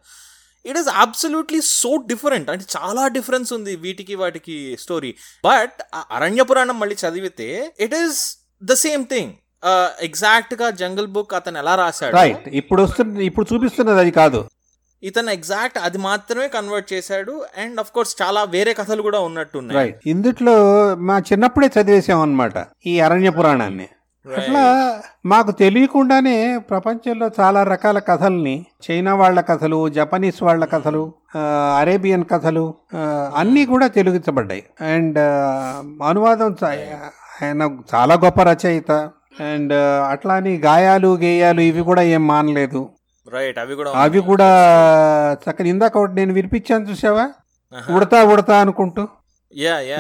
It 0.66 0.78
is 0.78 0.90
absolutely 0.96 1.62
so 1.62 1.92
different 2.12 2.50
అంటే 2.50 2.66
చాలా 2.78 3.08
డిఫరెన్స్ 3.08 3.54
ఉంది 3.54 3.76
వీటికి 3.76 4.16
వాటికి 4.16 4.78
స్టోరీ 4.80 5.12
బట్ 5.46 5.80
అరణ్య 6.12 6.44
పురాణం 6.44 6.80
మళ్ళీ 6.80 6.98
చదివితే 7.04 7.50
it 7.80 7.96
is 8.02 8.20
the 8.64 8.74
same 8.86 9.06
thing 9.06 9.32
ఎగ్జాక్ట్గా 10.02 10.70
జంగల్ 10.70 11.08
బుక్ 11.08 11.34
అతను 11.34 11.58
ఎలా 11.58 11.76
రాశాడు? 11.76 12.16
రైట్ 12.16 12.50
ఇప్పుడు 12.62 12.82
వస్తున్న 12.84 13.22
ఇప్పుడు 13.22 13.46
చూపిస్తున్నది 13.54 14.00
అది 14.00 14.12
కాదు. 14.12 14.40
ఇతను 15.04 15.30
ఎగ్జాక్ట్ 15.30 15.78
అది 15.78 15.98
మాత్రమే 15.98 16.48
కన్వర్ట్ 16.48 16.94
చేశాడు. 16.94 17.34
అండ్ 17.58 17.80
అఫ్ 17.80 17.92
కోర్స్ 17.92 18.14
చాలా 18.22 18.44
వేరే 18.56 18.74
కథలు 18.74 19.02
కూడా 19.02 19.20
ఉన్నట్టున్నాయి. 19.20 19.78
రైట్ 19.80 20.00
ఇందుట్లో 20.06 20.56
మా 20.96 21.18
చిన్నప్పుడే 21.20 21.70
చదివేసాం 21.76 22.20
అనమాట 22.20 22.66
ఈ 22.86 23.00
అరణ్య 23.00 23.30
పురాణాన్ని. 23.30 23.88
అట్లా 24.26 24.64
మాకు 25.26 25.52
తెలియకుండానే 25.52 26.58
ప్రపంచంలో 26.58 27.30
చాలా 27.40 27.64
రకాల 27.64 28.00
కథల్ని 28.00 28.66
చైనా 28.86 29.16
వాళ్ళ 29.16 29.42
కథలు 29.42 29.90
జపనీస్ 29.90 30.44
వాళ్ళ 30.44 30.66
కథలు 30.66 31.14
అరేబియన్ 31.78 32.26
కథలు 32.32 32.74
అన్నీ 33.36 33.66
కూడా 33.66 33.88
తెలుగించబడ్డాయి. 33.88 34.64
అండ్ 34.82 35.18
అనువాదం 36.04 36.56
ఆయన 36.64 37.62
చాలా 37.96 38.16
గొప్ప 38.26 38.42
రచయిత. 38.42 38.92
అండ్ 39.40 39.74
అట్లా 40.12 40.34
అని 40.34 40.56
గాయాలు 40.58 41.18
గేయాలు 41.18 41.62
ఇవి 41.62 41.82
కూడా 41.82 42.02
ఏం 42.02 42.28
మానలేదు. 42.28 42.90
రైట్ 43.34 43.60
అవి 43.60 43.76
కూడా 43.76 43.92
అవి 43.96 44.22
కూడా 44.22 44.50
చక్కని 45.34 45.70
ఇందాక 45.70 45.98
ఒకటి 45.98 46.14
నేను 46.14 46.34
వినిపించాను 46.34 46.86
చూసావా? 46.86 47.30
ఉడతా 47.96 48.24
ఉడతా 48.24 48.60
అనుకుంటూ. 48.62 49.08
యా 49.58 49.80
యా 49.80 49.98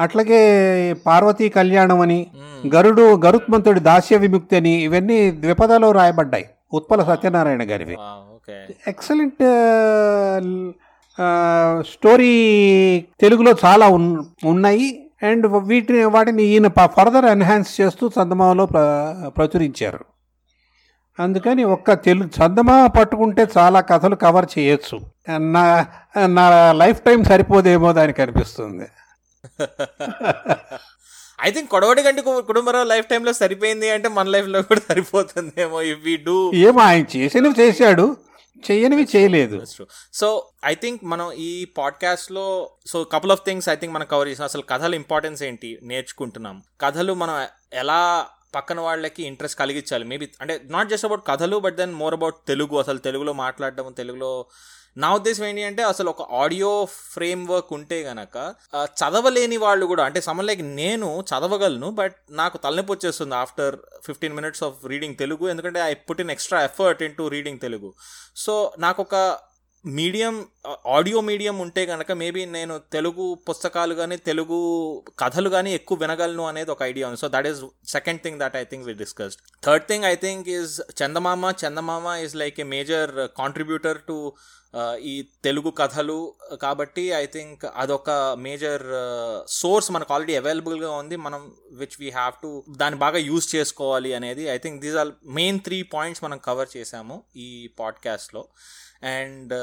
అట్లాగే 0.00 0.92
పార్వతీ 1.06 1.48
కళ్యాణం 1.48 2.00
అని 2.00 2.26
గరుడు 2.74 3.16
గరుత్మంతుడి 3.16 3.80
దాస్య 3.80 4.16
విముక్తి 4.16 4.56
అని 4.56 4.70
ఇవన్నీ 4.70 5.30
ద్విపదలో 5.30 5.92
రాయబడ్డాయి. 5.92 6.48
ఉత్పల 6.72 7.04
సత్యనారాయణ 7.04 7.62
గారివి. 7.62 7.96
ఓకే. 8.34 8.74
ఎక్సలెంట్ 8.88 9.42
స్టోరీ 11.92 13.04
తెలుగులో 13.20 13.54
చాలా 13.64 13.88
ఉన్- 13.88 14.22
ఉన్నాయి. 14.44 15.10
అండ్ 15.22 15.46
వీటిని 15.46 16.04
వాటిని 16.04 16.42
ఈయన 16.42 16.68
ఫర్దర్ 16.68 17.24
ఎన్హాన్స్ 17.24 17.80
చేస్తూ 17.80 18.08
చందమామలో 18.08 18.66
ప్ర 18.66 19.14
ప్రచురించారు. 19.36 20.00
అందుకని 21.20 21.64
ఒక్క 21.64 21.92
తెలుగు 21.92 22.26
చందమామ 22.26 22.86
పట్టుకుంటే 22.86 23.46
చాలా 23.58 23.80
కథలు 23.80 24.14
కవర్ 24.14 24.46
చేయొచ్చు. 24.58 25.00
నా 25.38 25.86
నా 26.26 26.72
లైఫ్ 26.72 27.00
టైం 27.00 27.24
సరిపోదేమో 27.24 27.92
దానికి 27.92 28.22
అనిపిస్తుంది. 28.22 28.84
ఐ 31.42 31.50
థింక్ 31.50 31.70
కొడవడి 31.70 32.02
గంటి 32.02 32.22
కు- 32.22 32.40
కుటుంబరావు 32.40 32.84
లైఫ్ 32.84 33.06
టైమ్లో 33.06 33.32
సరిపోయింది 33.32 33.90
అంటే 33.90 34.08
మన 34.08 34.28
లైఫ్లో 34.28 34.62
కూడా 34.62 34.80
సరిపోతుందేమో 34.88 35.82
ఇఫ్ 35.82 35.98
వి 36.04 36.16
డూ 36.16 36.52
ఏమో 36.54 36.80
ఆయన 36.80 37.06
చేసినవి 37.16 37.60
చేశాడు 37.60 38.16
చేయనివి 38.70 39.08
చేయలేదు. 39.16 39.62
సో 40.14 40.48
ఐ 40.64 40.74
థింక్ 40.74 41.04
మనం 41.04 41.32
ఈ 41.32 41.64
పాడ్కాస్ట్లో 41.64 42.70
so 42.86 43.04
couple 43.04 43.32
of 43.32 43.40
things 43.44 43.68
I 43.68 43.74
think 43.74 43.94
మనం 43.94 44.06
కవర్ 44.10 44.28
చేసాం. 44.28 44.44
అసలు 44.44 44.62
కథల 44.62 44.94
ఇంపార్టెన్స్ 44.94 45.42
ఏంటి 45.42 45.78
నేర్చుకుంటున్నాం. 45.82 46.62
కథలు 46.80 47.14
మనం 47.14 47.46
ఎలా 47.72 48.26
పక్కన 48.54 48.80
వాళ్ళకి 48.80 49.22
ఇంట్రెస్ట్ 49.22 49.58
కలిగించాలి 49.58 50.04
మేబీ 50.04 50.28
అంటే 50.40 50.60
నాట్ 50.64 50.88
జస్ట్ 50.88 51.06
అబౌట్ 51.06 51.26
కథలు 51.26 51.56
but 51.56 51.76
then 51.76 51.94
more 51.94 52.14
about 52.14 52.34
Telugu. 52.48 52.78
అసలు 52.78 52.98
తెలుగులో 52.98 53.32
మాట్లాడడం 53.32 53.94
తెలుగులో 53.98 54.46
నా 54.96 55.08
ఉద్దేశం 55.14 55.44
ఏంటి 55.44 55.62
అంటే 55.62 55.82
అసలు 55.82 56.08
ఒక 56.10 56.22
ఆడియో 56.42 56.70
ఫ్రేమ్ 57.14 57.42
వర్క్ 57.48 57.72
ఉంటే 57.72 57.98
గనక 58.02 58.36
చదవలేని 59.02 59.56
వాళ్ళు 59.56 59.86
కూడా 59.86 60.04
అంటే 60.04 60.20
సమ 60.20 60.40
లైక్ 60.40 60.62
నేను 60.80 61.10
చదవగలను 61.30 61.90
బట్ 61.90 62.16
నాకు 62.30 62.58
తలనొప్పి 62.64 62.92
వచ్చేస్తుంది 62.92 63.34
after 63.34 63.76
fifteen 64.06 64.34
minutes 64.38 64.64
of 64.64 64.86
reading 64.86 65.16
Telugu 65.16 65.48
ఎందుకంటే 65.48 65.80
I 65.90 65.94
put 66.08 66.20
in 66.20 66.30
extra 66.30 66.60
effort 66.62 67.02
in 67.02 67.14
to 67.14 67.26
reading 67.36 67.60
Telugu. 67.60 67.90
So 68.36 68.54
నాకు 68.78 69.02
ఒక 69.02 69.16
మీడియం 69.84 70.34
ఆడియో 70.86 71.20
మీడియం 71.20 71.58
ఉంటే 71.58 71.86
కనుక 71.86 72.12
మేబీ 72.22 72.42
నేను 72.56 72.78
తెలుగు 72.78 73.26
పుస్తకాలు 73.48 73.94
కానీ 73.94 74.16
తెలుగు 74.16 74.58
కథలు 75.18 75.48
కానీ 75.48 75.70
ఎక్కువ 75.72 75.98
వినగలను 75.98 76.44
అనేది 76.48 76.70
ఒక 76.70 76.82
ఐడియా 76.82 77.06
ఉంది. 77.08 77.20
So 77.20 77.28
that 77.28 77.46
is 77.46 77.60
second 77.92 78.20
thing 78.24 78.38
that 78.40 78.56
I 78.56 78.64
think 78.64 78.84
we 78.86 78.94
discussed 78.94 79.40
third 79.66 79.86
thing 79.88 80.04
I 80.04 80.14
think 80.14 80.48
is 80.48 80.74
Chandamama 81.02 81.52
Chandamama 81.64 82.16
is 82.24 82.36
like 82.36 82.60
a 82.60 82.68
major 82.76 83.12
contributor 83.40 84.00
to 84.08 84.16
ఈ 85.02 85.28
తెలుగు 85.44 85.70
కథలు 85.70 86.34
కాబట్టి 86.62 87.02
ఐ 87.02 87.26
థింక్ 87.26 87.66
అదొక 87.76 88.10
మేజర్ 88.38 88.82
సోర్స్ 89.48 89.90
మనకు 89.92 90.14
ఆల్రెడీ 90.14 90.36
అవైలబుల్గా 90.36 90.90
ఉంది. 90.90 91.16
మనం 91.16 91.52
విచ్ 91.72 91.96
వీ 92.00 92.10
హ్యావ్ 92.10 92.32
టు 92.42 92.64
దాన్ని 92.76 92.98
బాగా 93.00 93.18
యూజ్ 93.18 93.56
చేసుకోవాలి 93.56 94.14
అనేది 94.14 94.42
I 94.42 94.58
think 94.58 94.80
these 94.80 94.96
are 94.96 95.08
main 95.24 95.60
three 95.60 95.82
points 95.82 96.24
మనం 96.24 96.38
కవర్ 96.38 96.68
చేసాము 96.76 97.22
ఈ 97.36 97.70
పాడ్కాస్ట్లో 97.80 98.44
అండ్ 99.02 99.54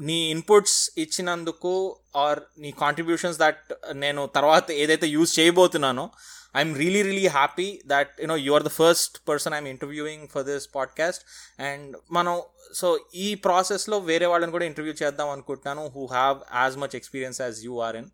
నీ 0.00 0.30
ఇన్పుట్స్ 0.30 0.90
ఇచ్చినందుకు 0.98 1.96
ఆర్ 2.16 2.40
నీ 2.58 2.70
కాంట్రిబ్యూషన్స్ 2.70 3.38
దట్ 3.38 3.72
నేను 3.92 4.26
తర్వాత 4.26 4.70
ఏదైతే 4.70 5.06
use 5.06 5.38
చేయబోతున్నానో 5.38 6.10
I'm 6.56 6.76
really 6.76 7.02
really 7.02 7.26
happy 7.26 7.80
that 7.86 8.20
you know 8.20 8.36
you 8.36 8.52
are 8.52 8.62
the 8.62 8.68
first 8.68 9.28
person 9.28 9.54
I'm 9.54 9.66
interviewing 9.66 10.28
for 10.28 10.44
this 10.44 10.68
podcast 10.74 11.22
and 11.60 11.96
మనం 12.10 12.42
సో 12.74 12.98
ఈ 13.14 13.34
ప్రాసెస్లో 13.34 13.98
వేరే 13.98 14.26
వాళ్ళని 14.26 14.52
కూడా 14.52 14.64
ఇంటర్వ్యూ 14.64 14.94
చేద్దాం 15.02 15.28
అనుకుంటున్నాను 15.28 15.88
who 15.88 16.06
have 16.06 16.38
as 16.54 16.76
much 16.76 16.96
experience 16.96 17.40
as 17.40 17.64
you 17.64 17.80
are 17.80 17.96
in 17.96 18.06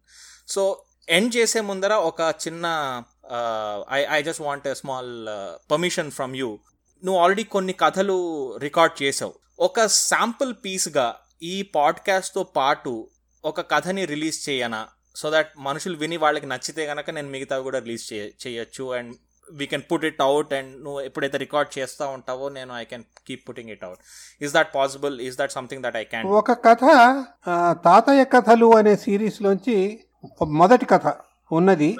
so 0.48 0.82
end 1.08 1.36
చేసే 1.36 1.60
ముందర 1.60 1.92
ఒక 1.92 2.34
చిన్న 2.46 3.02
I 3.92 4.04
I 4.04 4.22
just 4.22 4.42
want 4.42 4.66
a 4.66 4.74
small 4.74 5.28
permission 5.70 6.10
from 6.10 6.36
you 6.36 6.58
నువ్వు 7.04 7.20
ఆల్రెడీ 7.20 7.44
కొన్ని 7.44 7.72
కథలు 7.72 8.56
రికార్డ్ 8.56 9.02
చేసావు. 9.02 9.34
ఒక 9.60 9.86
శాంపుల్ 9.86 10.54
పీస్గా 10.64 11.16
ఈ 11.42 11.62
పాడ్కాస్ట్తో 11.62 12.42
పాటు 12.42 13.08
ఒక 13.44 13.70
కథని 13.70 14.04
రిలీజ్ 14.04 14.48
చేయనా? 14.48 14.88
సో 15.16 15.30
దట్ 15.30 15.52
మనుషులు 15.58 15.96
విని 15.96 16.16
వాళ్ళకి 16.16 16.46
నచ్చితే 16.46 16.86
గనక 16.86 17.10
నేను 17.10 17.28
మిగతా 17.28 17.58
కూడా 17.60 17.78
రిలీజ్ 17.78 18.12
చేయ 18.12 18.30
చేయొచ్చు. 18.46 18.94
And 18.94 19.16
we 19.52 19.66
can 19.66 19.82
put 19.92 20.04
it 20.04 20.22
out 20.22 20.52
and 20.52 20.84
నువ్వు 20.84 21.00
ఎప్పుడైతే 21.00 21.38
రికార్డ్ 21.38 21.78
చేస్తూ 21.78 22.08
ఉంటావో 22.08 22.48
నేను 22.48 22.74
I 22.74 22.84
can 22.84 23.02
keep 23.26 23.48
putting 23.48 23.70
it 23.70 23.84
out 23.84 23.98
is 24.44 24.54
that 24.54 24.74
possible? 24.74 25.20
Is 25.20 25.36
that 25.38 25.52
something 25.52 25.82
that 25.82 25.96
I 25.96 26.04
can 26.04 26.26
ఒక 26.26 26.52
కథ 26.52 26.78
తాతయ్య 27.84 28.24
కథలు 28.24 28.76
అనే 28.76 28.96
సిరీస్లోంచి 28.96 30.04
మొదటి 30.46 30.86
కథ 30.86 31.14
ఉన్నది. 31.52 31.96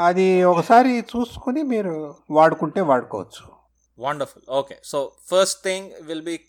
అది 0.00 0.42
ఒకసారి 0.44 1.00
చూసుకుని 1.00 1.62
మీరు 1.62 2.14
వాడుకుంటే 2.30 2.80
వాడుకోవచ్చు. 2.80 3.56
Wonderful. 3.98 4.50
Okay. 4.50 4.78
So 4.84 5.12
first 5.30 5.64
thing 5.64 5.90
will 6.00 6.22
be 6.22 6.40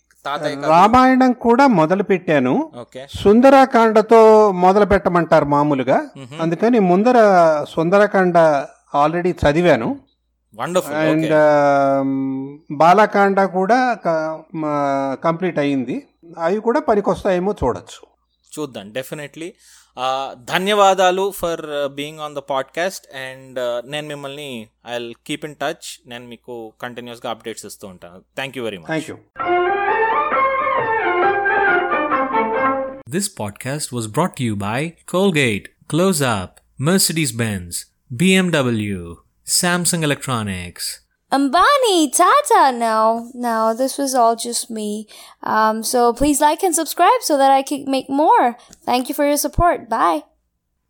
Ramayanam 0.68 1.32
కూడా 1.32 1.66
మొదలు 1.66 2.02
పెట్టాను. 2.02 2.72
ఓకే. 2.80 3.06
సుందరాకాండతో 3.22 4.52
మొదలు 4.52 4.84
పెట్టమంటారు 4.84 5.44
మామూలుగా. 5.44 6.08
అందుకని 6.40 6.78
ముందర 6.78 7.16
సుందరకాండ 7.68 8.38
ఆల్రెడీ 8.94 9.30
చదివాను. 9.30 9.98
వండర్ఫుల్ 10.54 10.96
అండ్ 10.96 11.32
బాలాకాండ 12.76 13.44
కూడా 13.44 13.98
కంప్లీట్ 15.24 15.58
అయింది. 15.58 16.06
అవి 16.38 16.60
కూడా 16.60 16.80
పనికొస్తాయేమో 16.80 17.54
చూడొచ్చు. 17.64 18.06
చూద్దాం 18.58 18.92
డెఫినెట్లీ. 18.92 19.52
ధన్యవాదాలు 20.32 21.32
for 21.36 21.88
being 21.94 22.20
on 22.20 22.34
the 22.34 22.38
podcast. 22.38 23.06
And 23.16 23.58
నేను 23.90 24.08
మిమ్మల్ని 24.08 24.68
ఐ 24.88 25.12
కీప్ 25.26 25.44
ఇన్ 25.44 25.54
టచ్. 25.54 25.88
నేను 26.06 26.26
మీకు 26.26 26.72
కంటిన్యూస్గా 26.82 27.30
అప్డేట్స్ 27.30 27.66
ఇస్తూ 27.66 27.88
ఉంటాను. 27.88 28.20
Thank 28.34 28.58
you 28.58 28.64
very 28.64 28.78
much 28.78 28.86
thank 28.86 29.10
you 29.10 29.16
This 33.10 33.26
podcast 33.26 33.90
was 33.90 34.06
brought 34.06 34.36
to 34.36 34.44
you 34.44 34.54
by 34.54 34.96
Colgate, 35.06 35.70
Close 35.88 36.20
Up, 36.20 36.60
Mercedes 36.76 37.32
Benz, 37.32 37.86
BMW, 38.14 39.16
Samsung 39.46 40.02
Electronics. 40.02 41.00
Ambani, 41.32 42.14
Tata. 42.14 42.76
No, 42.76 43.30
no, 43.32 43.72
this 43.72 43.96
was 43.96 44.14
all 44.14 44.36
just 44.36 44.68
me. 44.70 45.08
Um, 45.42 45.82
so 45.82 46.12
please 46.12 46.42
like 46.42 46.62
and 46.62 46.74
subscribe 46.74 47.22
so 47.22 47.38
that 47.38 47.50
I 47.50 47.62
can 47.62 47.90
make 47.90 48.10
more. 48.10 48.58
Thank 48.84 49.08
you 49.08 49.14
for 49.14 49.26
your 49.26 49.38
support. 49.38 49.88
Bye. 49.88 50.24